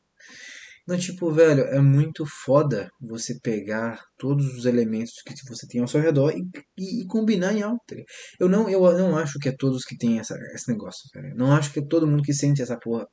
Não, 0.86 0.98
tipo, 0.98 1.30
velho, 1.32 1.64
é 1.64 1.80
muito 1.80 2.24
foda 2.26 2.90
você 3.00 3.38
pegar 3.40 4.02
todos 4.18 4.54
os 4.54 4.66
elementos 4.66 5.14
que 5.24 5.34
você 5.48 5.66
tem 5.66 5.80
ao 5.80 5.88
seu 5.88 6.00
redor 6.00 6.30
e, 6.32 6.42
e, 6.78 7.02
e 7.02 7.06
combinar 7.06 7.54
em 7.54 7.62
algo. 7.62 7.80
tá? 7.86 7.96
Eu 8.38 8.48
não, 8.48 8.68
eu 8.68 8.80
não 8.98 9.16
acho 9.16 9.38
que 9.38 9.48
é 9.48 9.52
todos 9.56 9.84
que 9.84 9.96
têm 9.96 10.18
essa, 10.18 10.36
esse 10.54 10.70
negócio, 10.70 11.08
cara. 11.12 11.32
Não 11.34 11.52
acho 11.52 11.72
que 11.72 11.80
é 11.80 11.86
todo 11.86 12.06
mundo 12.06 12.22
que 12.22 12.34
sente 12.34 12.62
essa 12.62 12.78
porra. 12.78 13.06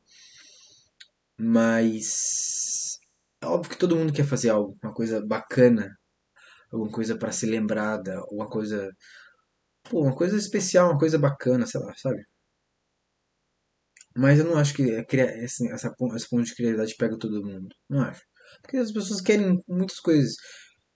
Mas 1.38 3.00
é 3.42 3.46
óbvio 3.48 3.72
que 3.72 3.78
todo 3.78 3.96
mundo 3.96 4.14
quer 4.14 4.26
fazer 4.26 4.50
algo, 4.50 4.78
uma 4.84 4.94
coisa 4.94 5.26
bacana, 5.26 5.90
alguma 6.72 6.92
coisa 6.92 7.18
pra 7.18 7.32
ser 7.32 7.48
lembrada, 7.48 8.22
uma 8.32 8.48
coisa, 8.50 8.90
pô, 9.84 10.02
uma 10.02 10.16
coisa 10.16 10.38
especial, 10.38 10.90
uma 10.92 10.98
coisa 11.00 11.18
bacana, 11.20 11.66
sei 11.68 11.82
lá, 11.82 11.94
sabe? 11.96 12.24
Mas 14.16 14.40
eu 14.40 14.46
não 14.46 14.58
acho 14.58 14.74
que 14.74 14.84
é 14.92 15.04
cria- 15.04 15.38
esse, 15.44 15.68
essa, 15.72 15.94
esse 16.16 16.30
ponto 16.30 16.44
de 16.46 16.56
criatividade 16.56 16.96
pega 16.98 17.18
todo 17.18 17.44
mundo. 17.46 17.74
Não 17.90 18.02
acho. 18.02 18.22
Porque 18.62 18.78
as 18.78 18.92
pessoas 18.92 19.22
querem 19.22 19.62
muitas 19.68 20.00
coisas. 20.00 20.36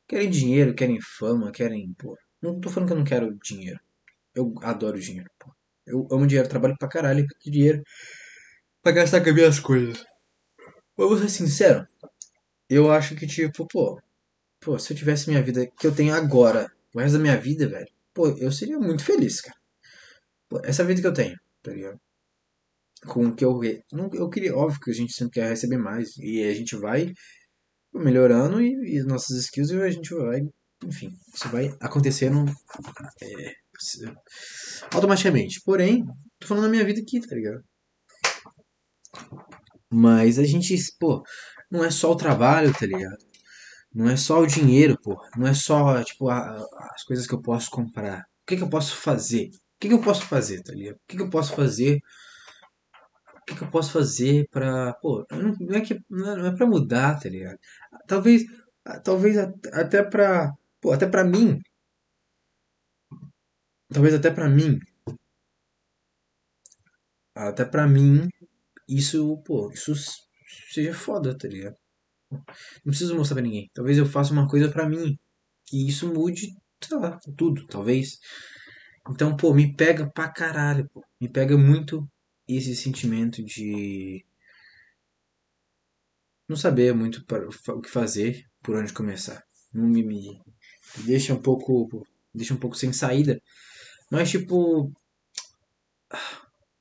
Querem 0.07 0.29
dinheiro, 0.29 0.75
querem 0.75 0.99
fama, 1.19 1.51
querem, 1.51 1.93
pô. 1.97 2.17
Não 2.41 2.59
tô 2.59 2.69
falando 2.69 2.87
que 2.89 2.93
eu 2.93 2.97
não 2.99 3.05
quero 3.05 3.37
dinheiro. 3.43 3.79
Eu 4.35 4.53
adoro 4.63 4.99
dinheiro, 4.99 5.29
pô. 5.39 5.51
Eu 5.87 6.07
amo 6.11 6.27
dinheiro, 6.27 6.49
trabalho 6.49 6.77
pra 6.79 6.89
caralho 6.89 7.25
pra 7.27 7.51
dinheiro 7.51 7.83
pra 8.81 8.91
gastar 8.93 9.21
com 9.23 9.29
as 9.29 9.35
minhas 9.35 9.59
coisas. 9.59 10.03
Mas 10.97 11.09
vou 11.09 11.17
ser 11.17 11.29
sincero, 11.29 11.87
eu 12.69 12.91
acho 12.91 13.15
que, 13.15 13.27
tipo, 13.27 13.67
pô, 13.67 14.01
pô, 14.61 14.79
se 14.79 14.93
eu 14.93 14.97
tivesse 14.97 15.29
minha 15.29 15.43
vida 15.43 15.67
que 15.67 15.87
eu 15.87 15.95
tenho 15.95 16.13
agora, 16.15 16.71
o 16.95 16.99
resto 16.99 17.15
da 17.17 17.23
minha 17.23 17.37
vida, 17.37 17.67
velho, 17.69 17.89
pô, 18.15 18.29
eu 18.29 18.51
seria 18.51 18.79
muito 18.79 19.05
feliz, 19.05 19.41
cara. 19.41 19.57
Pô, 20.49 20.61
essa 20.63 20.83
vida 20.85 21.01
que 21.01 21.07
eu 21.07 21.13
tenho, 21.13 21.37
tá 21.63 21.71
ligado? 21.71 21.99
Com 23.07 23.27
o 23.27 23.35
que 23.35 23.45
eu. 23.45 23.59
Não, 23.93 24.09
eu 24.13 24.29
queria, 24.29 24.55
óbvio 24.55 24.79
que 24.81 24.91
a 24.91 24.93
gente 24.93 25.13
sempre 25.13 25.33
quer 25.35 25.49
receber 25.49 25.77
mais. 25.77 26.17
E 26.17 26.43
a 26.43 26.53
gente 26.53 26.75
vai 26.75 27.13
melhorando 27.93 28.61
e, 28.61 28.97
e 28.97 29.03
nossas 29.03 29.37
skills 29.45 29.71
e 29.71 29.81
a 29.81 29.89
gente 29.91 30.13
vai. 30.15 30.41
Enfim, 30.85 31.11
isso 31.35 31.49
vai 31.49 31.75
acontecendo 31.81 32.45
se- 33.79 34.05
automaticamente. 34.93 35.61
Porém, 35.63 36.03
tô 36.39 36.47
falando 36.47 36.63
da 36.65 36.69
minha 36.69 36.85
vida 36.85 37.01
aqui, 37.01 37.19
tá 37.21 37.35
ligado? 37.35 37.63
Mas 39.91 40.37
a 40.39 40.43
gente, 40.43 40.75
pô, 40.99 41.23
não 41.71 41.83
é 41.83 41.89
só 41.91 42.11
o 42.11 42.15
trabalho, 42.15 42.73
tá 42.73 42.85
ligado? 42.85 43.24
Não 43.95 44.09
é 44.09 44.17
só 44.17 44.41
o 44.41 44.47
dinheiro, 44.47 44.97
pô. 45.01 45.19
Não 45.37 45.47
é 45.47 45.53
só, 45.53 46.03
tipo, 46.03 46.29
a- 46.29 46.65
as 46.93 47.03
coisas 47.03 47.25
que 47.27 47.33
eu 47.33 47.41
posso 47.41 47.69
comprar. 47.71 48.21
O 48.43 48.45
que 48.47 48.57
que 48.57 48.63
eu 48.63 48.69
posso 48.69 48.95
fazer? 48.97 49.47
O 49.49 49.79
que 49.79 49.87
que 49.89 49.93
eu 49.93 50.01
posso 50.01 50.25
fazer, 50.25 50.61
tá 50.63 50.73
ligado? 50.73 50.95
O 50.97 50.99
que 51.07 51.17
que 51.17 51.23
eu 51.23 51.29
posso 51.29 51.53
fazer? 51.55 52.01
O 53.41 53.45
que 53.45 53.55
que 53.55 53.63
eu 53.63 53.69
posso 53.71 53.91
fazer 53.91 54.47
pra, 54.51 54.93
pô, 55.01 55.25
não, 55.31 55.55
não 55.59 55.75
é 55.77 55.81
que 55.81 55.93
não 56.09 56.31
é, 56.31 56.35
não 56.37 56.45
é 56.47 56.55
pra 56.55 56.65
mudar, 56.67 57.19
tá 57.19 57.29
ligado? 57.29 57.57
Talvez, 58.07 58.43
talvez 59.03 59.37
até 59.73 60.03
pra, 60.03 60.51
pô, 60.81 60.91
até 60.91 61.07
pra 61.07 61.23
mim, 61.23 61.59
talvez 63.91 64.13
até 64.13 64.29
pra 64.31 64.47
mim, 64.49 64.79
até 67.33 67.63
pra 67.65 67.87
mim, 67.87 68.27
isso, 68.89 69.37
pô, 69.45 69.71
isso 69.71 69.93
seja 70.71 70.93
foda, 70.93 71.37
tá 71.37 71.47
ligado? 71.47 71.77
Não 72.31 72.91
preciso 72.91 73.15
mostrar 73.15 73.35
pra 73.35 73.43
ninguém. 73.43 73.69
Talvez 73.73 73.97
eu 73.97 74.05
faça 74.05 74.33
uma 74.33 74.47
coisa 74.47 74.69
pra 74.71 74.87
mim, 74.87 75.17
que 75.65 75.87
isso 75.87 76.13
mude, 76.13 76.55
sei 76.83 76.97
lá, 76.97 77.19
tudo, 77.37 77.65
talvez. 77.67 78.19
Então, 79.09 79.35
pô, 79.37 79.53
me 79.53 79.75
pega 79.75 80.09
pra 80.11 80.29
caralho, 80.29 80.89
pô. 80.93 81.03
Me 81.21 81.29
pega 81.29 81.57
muito 81.57 82.07
esse 82.47 82.75
sentimento 82.75 83.43
de 83.43 84.25
não 86.47 86.55
saber 86.55 86.93
muito 86.93 87.23
para- 87.25 87.47
o 87.47 87.81
que 87.81 87.89
fazer, 87.89 88.45
por 88.63 88.75
onde 88.75 88.93
começar. 88.93 89.43
Não 89.73 89.87
me, 89.87 90.03
me 90.03 90.41
deixa 91.05 91.33
um 91.33 91.41
pouco, 91.41 92.05
deixa 92.33 92.53
um 92.53 92.57
pouco 92.57 92.75
sem 92.75 92.91
saída. 92.93 93.41
Mas 94.11 94.31
tipo, 94.31 94.91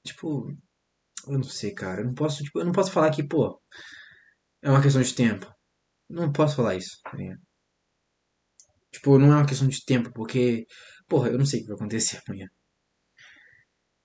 tipo, 0.02 0.48
eu 1.28 1.34
não 1.38 1.44
sei, 1.44 1.72
cara. 1.72 2.02
Eu 2.02 2.06
não 2.06 2.14
posso, 2.14 2.44
tipo, 2.44 2.60
eu 2.60 2.64
não 2.66 2.72
posso 2.72 2.92
falar 2.92 3.10
que, 3.10 3.22
pô, 3.22 3.60
é 4.64 4.70
uma 4.70 4.82
questão 4.82 5.02
de 5.02 5.14
tempo. 5.14 5.46
Não 6.08 6.32
posso 6.32 6.56
falar 6.56 6.76
isso. 6.76 6.98
tá? 7.02 7.10
Tipo, 8.90 9.18
não 9.18 9.32
é 9.32 9.36
uma 9.36 9.46
questão 9.46 9.68
de 9.68 9.84
tempo, 9.84 10.12
porque, 10.12 10.66
porra, 11.08 11.28
eu 11.30 11.38
não 11.38 11.46
sei 11.46 11.60
o 11.60 11.62
que 11.62 11.68
vai 11.68 11.76
acontecer 11.76 12.20
amanhã. 12.26 12.48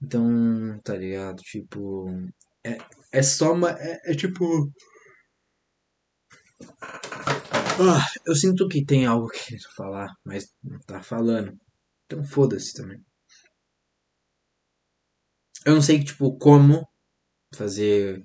Então, 0.02 0.80
tá 0.84 0.96
ligado? 0.96 1.42
Tipo, 1.44 2.08
é, 2.64 2.78
é 3.12 3.24
só 3.24 3.54
uma, 3.54 3.72
é, 3.72 4.12
é 4.12 4.16
tipo, 4.16 4.72
ah, 7.82 8.06
eu 8.26 8.36
sinto 8.36 8.68
que 8.68 8.86
tem 8.86 9.06
algo 9.06 9.28
querendo 9.32 9.70
falar, 9.76 10.10
mas 10.26 10.54
não 10.64 10.80
tá 10.80 11.02
falando. 11.02 11.58
Então 12.06 12.24
foda-se 12.24 12.74
também. 12.74 13.04
Eu 15.66 15.76
não 15.76 15.82
sei, 15.82 16.04
tipo, 16.04 16.38
como 16.38 16.88
fazer. 17.56 18.24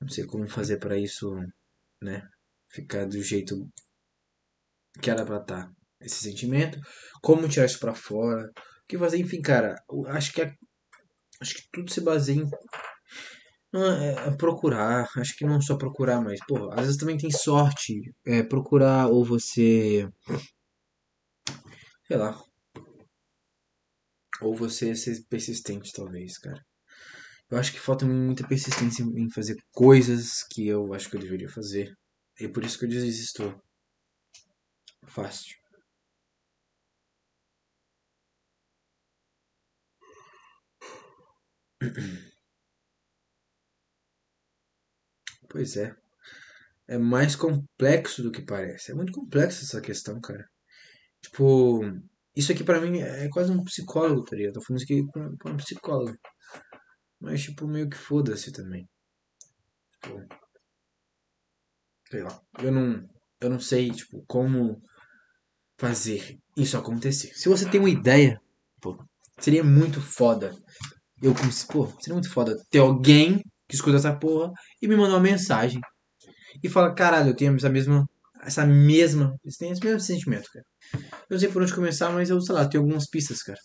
Não 0.00 0.08
sei 0.08 0.24
como 0.26 0.48
fazer 0.48 0.78
pra 0.78 0.96
isso, 0.98 1.34
né? 2.02 2.28
Ficar 2.68 3.06
do 3.06 3.22
jeito 3.22 3.68
que 5.00 5.10
era 5.10 5.24
pra 5.24 5.38
estar. 5.38 5.72
Esse 6.00 6.22
sentimento. 6.22 6.78
Como 7.22 7.48
tirar 7.48 7.66
isso 7.66 7.78
pra 7.78 7.94
fora. 7.94 8.48
O 8.48 8.86
que 8.88 8.98
fazer, 8.98 9.18
enfim, 9.18 9.42
cara. 9.42 9.76
Acho 10.08 10.32
que, 10.32 10.42
acho 11.40 11.54
que 11.54 11.62
tudo 11.72 11.92
se 11.92 12.00
baseia 12.00 12.40
em 12.40 12.48
não, 13.72 13.84
é, 13.84 14.28
é 14.28 14.36
procurar. 14.36 15.08
Acho 15.16 15.36
que 15.36 15.44
não 15.44 15.60
só 15.60 15.76
procurar, 15.76 16.20
mas, 16.20 16.40
pô, 16.46 16.70
às 16.72 16.82
vezes 16.86 16.96
também 16.96 17.16
tem 17.16 17.30
sorte. 17.30 18.12
É 18.26 18.42
procurar 18.42 19.06
ou 19.08 19.24
você. 19.24 20.08
Sei 22.06 22.16
lá. 22.16 22.36
Ou 24.42 24.54
você 24.54 24.94
ser 24.94 25.24
persistente, 25.28 25.92
talvez, 25.92 26.36
cara. 26.38 26.60
Eu 27.50 27.58
acho 27.58 27.72
que 27.72 27.80
falta 27.80 28.06
muita 28.06 28.46
persistência 28.46 29.02
em 29.02 29.28
fazer 29.30 29.56
coisas 29.72 30.42
que 30.50 30.66
eu 30.68 30.94
acho 30.94 31.10
que 31.10 31.16
eu 31.16 31.20
deveria 31.20 31.48
fazer. 31.48 31.92
E 32.40 32.44
é 32.44 32.48
por 32.48 32.64
isso 32.64 32.78
que 32.78 32.84
eu 32.86 32.88
desisto 32.88 33.60
fácil. 35.06 35.56
Pois 45.48 45.76
é. 45.76 45.94
É 46.88 46.98
mais 46.98 47.36
complexo 47.36 48.22
do 48.22 48.32
que 48.32 48.42
parece. 48.42 48.92
É 48.92 48.94
muito 48.94 49.12
complexo 49.12 49.64
essa 49.64 49.80
questão, 49.80 50.20
cara. 50.20 50.44
Tipo, 51.22 51.82
isso 52.36 52.52
aqui 52.52 52.64
pra 52.64 52.80
mim 52.80 53.00
é 53.00 53.28
quase 53.30 53.52
um 53.52 53.64
psicólogo, 53.64 54.24
tá 54.24 54.36
ligado? 54.36 54.56
Eu 54.56 54.60
tô 54.60 54.66
falando 54.66 54.82
isso 54.82 54.92
aqui 54.92 55.38
pra 55.38 55.52
um 55.52 55.56
psicólogo. 55.58 56.18
Mas, 57.20 57.42
tipo, 57.42 57.68
meio 57.68 57.88
que 57.88 57.96
foda-se 57.96 58.52
também. 58.52 58.88
Tipo, 60.02 60.26
sei 62.10 62.22
lá. 62.22 62.40
Eu 62.58 62.72
não, 62.72 63.08
eu 63.40 63.50
não 63.50 63.60
sei, 63.60 63.90
tipo, 63.90 64.24
como 64.26 64.82
fazer 65.78 66.38
isso 66.56 66.76
acontecer. 66.76 67.32
Se 67.34 67.48
você 67.48 67.68
tem 67.68 67.80
uma 67.80 67.90
ideia, 67.90 68.40
pô, 68.80 68.98
seria 69.40 69.64
muito 69.64 70.00
foda. 70.00 70.54
Eu, 71.22 71.34
cons- 71.34 71.64
pô, 71.64 71.86
seria 72.00 72.14
muito 72.14 72.30
foda 72.32 72.56
ter 72.70 72.80
alguém 72.80 73.42
que 73.68 73.76
escuta 73.76 73.96
essa 73.98 74.16
porra 74.16 74.52
e 74.82 74.88
me 74.88 74.96
mandar 74.96 75.14
uma 75.14 75.20
mensagem 75.20 75.80
e 76.62 76.68
fala, 76.68 76.94
caralho, 76.94 77.30
eu 77.30 77.36
tenho 77.36 77.56
essa 77.56 77.70
mesma, 77.70 78.08
essa 78.42 78.66
mesma, 78.66 79.36
tenho 79.58 79.72
esse 79.72 79.84
mesmo 79.84 80.00
sentimento, 80.00 80.50
cara. 80.52 80.66
Eu 81.30 81.34
não 81.34 81.38
sei 81.40 81.50
por 81.50 81.62
onde 81.62 81.74
começar, 81.74 82.10
mas 82.12 82.30
eu, 82.30 82.40
sei 82.40 82.54
lá, 82.54 82.68
tenho 82.68 82.84
algumas 82.84 83.08
pistas, 83.08 83.42
cara. 83.42 83.58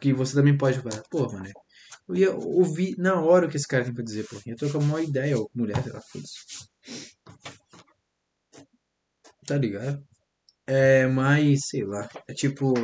Que 0.00 0.12
você 0.12 0.34
também 0.34 0.56
pode 0.56 0.78
falar, 0.80 1.02
pô, 1.10 1.30
mano, 1.32 1.48
eu 2.08 2.16
ia 2.16 2.34
ouvir 2.34 2.96
na 2.98 3.20
hora 3.20 3.46
o 3.46 3.50
que 3.50 3.56
esse 3.56 3.66
cara 3.66 3.84
tem 3.84 3.94
pra 3.94 4.04
dizer, 4.04 4.26
pô. 4.28 4.40
Ia 4.46 4.56
trocar 4.56 4.78
uma 4.78 5.02
ideia, 5.02 5.38
ou 5.38 5.50
mulher, 5.54 5.82
sei 5.82 5.92
lá, 5.92 6.00
foda-se. 6.00 6.68
Tá 9.46 9.56
ligado? 9.58 10.06
É, 10.66 11.06
mas, 11.06 11.66
sei 11.68 11.84
lá, 11.84 12.08
é 12.26 12.34
tipo, 12.34 12.74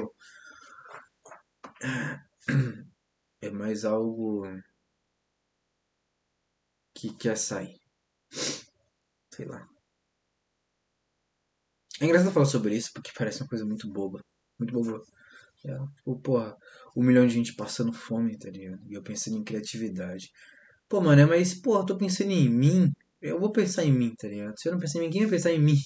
é 3.40 3.50
mais 3.50 3.84
algo 3.84 4.46
que 6.94 7.14
quer 7.14 7.36
sair, 7.36 7.80
sei 9.34 9.46
lá. 9.46 9.66
É 12.00 12.04
engraçado 12.04 12.32
falar 12.32 12.46
sobre 12.46 12.76
isso 12.76 12.90
porque 12.94 13.12
parece 13.16 13.42
uma 13.42 13.48
coisa 13.48 13.64
muito 13.64 13.90
boba. 13.90 14.20
Muito 14.58 14.72
boba. 14.72 15.02
É, 15.64 15.76
tipo, 15.96 16.18
porra, 16.20 16.56
um 16.96 17.02
milhão 17.02 17.26
de 17.26 17.34
gente 17.34 17.54
passando 17.54 17.92
fome, 17.92 18.38
tá 18.38 18.50
ligado? 18.50 18.80
E 18.88 18.94
eu 18.94 19.02
pensando 19.02 19.36
em 19.36 19.44
criatividade. 19.44 20.30
Pô, 20.88 21.00
mano, 21.00 21.28
mas, 21.28 21.54
porra, 21.54 21.80
eu 21.82 21.86
tô 21.86 21.96
pensando 21.98 22.30
em 22.32 22.48
mim. 22.48 22.90
Eu 23.20 23.38
vou 23.38 23.52
pensar 23.52 23.84
em 23.84 23.92
mim, 23.92 24.14
tá 24.16 24.28
ligado? 24.28 24.58
Se 24.58 24.68
eu 24.68 24.72
não 24.72 24.80
pensar 24.80 24.98
em 24.98 25.02
mim, 25.02 25.10
quem 25.10 25.22
vai 25.22 25.30
pensar 25.30 25.52
em 25.52 25.60
mim? 25.60 25.76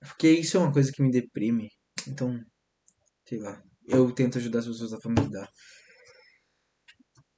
Porque 0.00 0.30
isso 0.30 0.56
é 0.56 0.60
uma 0.60 0.72
coisa 0.72 0.92
que 0.92 1.02
me 1.02 1.10
deprime. 1.10 1.68
Então, 2.08 2.40
sei 3.28 3.38
lá. 3.38 3.62
Eu 3.88 4.12
tento 4.12 4.38
ajudar 4.38 4.60
as 4.60 4.66
pessoas 4.66 4.92
que 5.00 5.30
dá. 5.30 5.48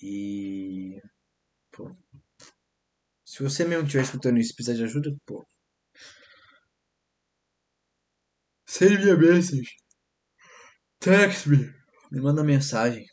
E. 0.01 1.01
Pô. 1.73 1.95
Se 3.25 3.43
você 3.43 3.65
mesmo 3.65 3.85
estiver 3.85 4.03
escutando 4.03 4.39
isso 4.39 4.53
e 4.53 4.55
precisar 4.55 4.77
de 4.77 4.85
ajuda, 4.85 5.11
pô. 5.27 5.45
Send 8.69 9.03
me 9.03 9.11
a 9.11 9.17
message. 9.17 9.77
Text 11.01 11.47
me. 11.47 11.73
Me 12.11 12.21
manda 12.21 12.45
mensagem. 12.45 13.07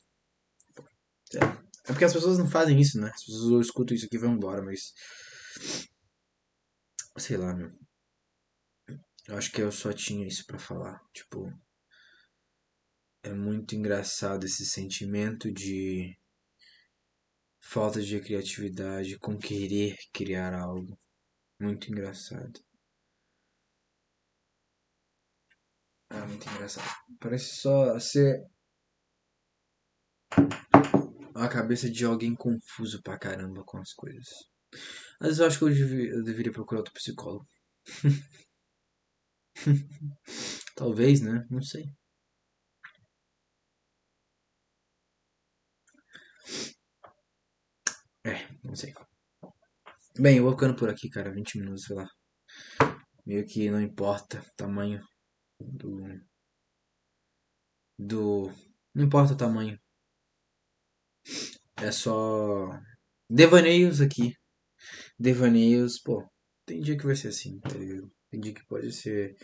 É. 1.33 1.37
é 1.37 1.87
porque 1.87 2.03
as 2.03 2.11
pessoas 2.11 2.37
não 2.37 2.47
fazem 2.47 2.77
isso, 2.79 2.99
né? 2.99 3.09
As 3.13 3.23
pessoas 3.23 3.67
escutam 3.67 3.95
isso 3.95 4.05
aqui 4.05 4.17
e 4.17 4.19
vão 4.19 4.33
embora, 4.33 4.61
mas. 4.61 4.91
Sei 7.17 7.37
lá, 7.37 7.55
meu. 7.55 7.71
Eu 9.27 9.37
acho 9.37 9.49
que 9.49 9.61
eu 9.61 9.71
só 9.71 9.93
tinha 9.93 10.27
isso 10.27 10.45
para 10.45 10.59
falar. 10.59 10.99
Tipo. 11.13 11.49
É 13.23 13.33
muito 13.33 13.75
engraçado 13.75 14.45
esse 14.45 14.65
sentimento 14.65 15.51
de 15.51 16.15
falta 17.61 18.01
de 18.01 18.19
criatividade 18.19 19.17
com 19.19 19.37
querer 19.37 19.95
criar 20.13 20.53
algo. 20.53 20.99
Muito 21.59 21.89
engraçado. 21.89 22.64
Ah, 26.09 26.25
muito 26.25 26.47
engraçado. 26.49 26.87
Parece 27.19 27.55
só 27.57 27.99
ser 27.99 28.43
a 31.35 31.47
cabeça 31.47 31.89
de 31.89 32.05
alguém 32.05 32.33
confuso 32.35 33.01
pra 33.03 33.19
caramba 33.19 33.63
com 33.65 33.77
as 33.77 33.93
coisas. 33.93 34.27
Às 35.19 35.27
vezes 35.27 35.39
eu 35.39 35.47
acho 35.47 35.57
que 35.59 35.65
eu, 35.65 35.69
devia, 35.69 36.11
eu 36.11 36.23
deveria 36.23 36.51
procurar 36.51 36.79
outro 36.79 36.93
psicólogo. 36.93 37.47
Talvez, 40.75 41.21
né? 41.21 41.45
Não 41.49 41.61
sei. 41.61 41.85
É, 48.23 48.47
não 48.63 48.75
sei. 48.75 48.93
Bem, 50.19 50.37
eu 50.37 50.43
vou 50.43 50.51
ficando 50.53 50.75
por 50.75 50.89
aqui, 50.89 51.09
cara. 51.09 51.31
20 51.31 51.57
minutos, 51.59 51.83
sei 51.85 51.95
lá. 51.95 52.07
Meio 53.25 53.45
que 53.45 53.69
não 53.69 53.81
importa 53.81 54.43
tamanho 54.55 55.01
do. 55.59 56.03
Do. 57.97 58.51
Não 58.93 59.05
importa 59.05 59.33
o 59.33 59.37
tamanho. 59.37 59.79
É 61.77 61.91
só. 61.91 62.69
Devaneios 63.29 64.01
aqui. 64.01 64.33
Devaneios, 65.19 65.99
pô. 66.01 66.23
Tem 66.65 66.81
dia 66.81 66.97
que 66.97 67.05
vai 67.05 67.15
ser 67.15 67.29
assim, 67.29 67.59
tá 67.59 67.73
ligado? 67.73 68.11
Tem 68.31 68.39
dia 68.39 68.53
que 68.53 68.65
pode 68.65 68.91
ser. 68.91 69.35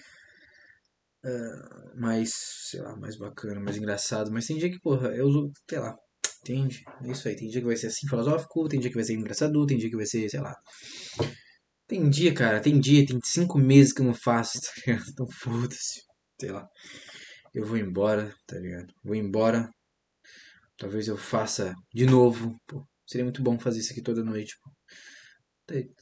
Uh, 1.24 2.00
mais, 2.00 2.32
sei 2.69 2.82
lá, 2.82 2.95
mais 2.97 3.17
bacana, 3.17 3.60
mais 3.60 3.78
engraçado. 3.78 4.32
Mas 4.32 4.47
tem 4.47 4.58
dia 4.58 4.71
que, 4.71 4.80
porra, 4.80 5.10
eu 5.15 5.28
uso, 5.28 5.52
sei 5.69 5.80
lá, 5.80 5.95
Entende? 6.43 6.84
É 7.04 7.12
isso 7.12 7.28
aí. 7.28 7.36
Tem 7.36 7.47
dia 7.47 7.62
que 7.62 7.67
vai 7.67 7.76
ser 7.76 7.88
assim 7.88 8.08
filosófico, 8.08 8.67
tem 8.67 8.80
dia 8.80 8.89
que 8.89 8.95
vai 8.95 9.04
ser 9.04 9.13
engraçado, 9.13 9.65
tem 9.65 9.78
dia 9.78 9.89
que 9.89 9.95
vai 9.95 10.06
ser, 10.06 10.28
sei 10.28 10.39
lá. 10.39 10.56
Tem 11.91 12.10
dia, 12.10 12.34
cara, 12.34 12.62
tem 12.62 12.80
dia, 12.80 13.06
tem 13.06 13.19
cinco 13.21 13.60
meses 13.60 13.91
que 13.91 13.99
eu 13.99 14.06
não 14.06 14.13
faço, 14.13 14.62
tá 14.63 14.71
ligado? 14.77 15.10
Então 15.10 15.27
foda-se. 15.27 16.01
Sei 16.39 16.49
lá. 16.49 16.65
Eu 17.54 17.65
vou 17.65 17.75
embora, 17.75 18.34
tá 18.47 18.58
ligado? 18.58 18.93
Vou 19.04 19.13
embora. 19.13 19.69
Talvez 20.77 21.10
eu 21.10 21.17
faça 21.17 21.75
de 21.93 22.06
novo. 22.06 22.56
Pô, 22.65 22.88
seria 23.06 23.25
muito 23.25 23.43
bom 23.43 23.60
fazer 23.60 23.82
isso 23.82 23.91
aqui 23.91 24.01
toda 24.01 24.23
noite, 24.23 24.56
pô. 24.63 24.71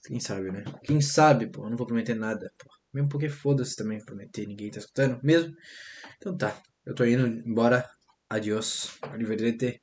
Quem 0.06 0.20
sabe, 0.20 0.52
né? 0.52 0.64
Quem 0.84 1.02
sabe, 1.02 1.48
pô. 1.48 1.66
Eu 1.66 1.72
não 1.72 1.78
vou 1.78 1.88
prometer 1.88 2.14
nada, 2.14 2.54
pô. 2.60 2.70
Mesmo 2.94 3.10
porque 3.10 3.28
foda-se 3.28 3.76
também 3.76 4.06
prometer, 4.06 4.46
ninguém 4.46 4.70
tá 4.70 4.78
escutando 4.78 5.20
mesmo. 5.24 5.56
Então 6.18 6.38
tá. 6.38 6.62
Eu 6.86 6.94
tô 6.94 7.04
indo 7.04 7.26
embora. 7.50 7.84
Adiós. 8.30 8.96
Arrivederci. 9.02 9.82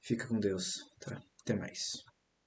Fica 0.00 0.26
com 0.26 0.40
Deus. 0.40 0.78
Tá? 0.98 1.20
Até 1.42 1.54
mais. 1.54 2.06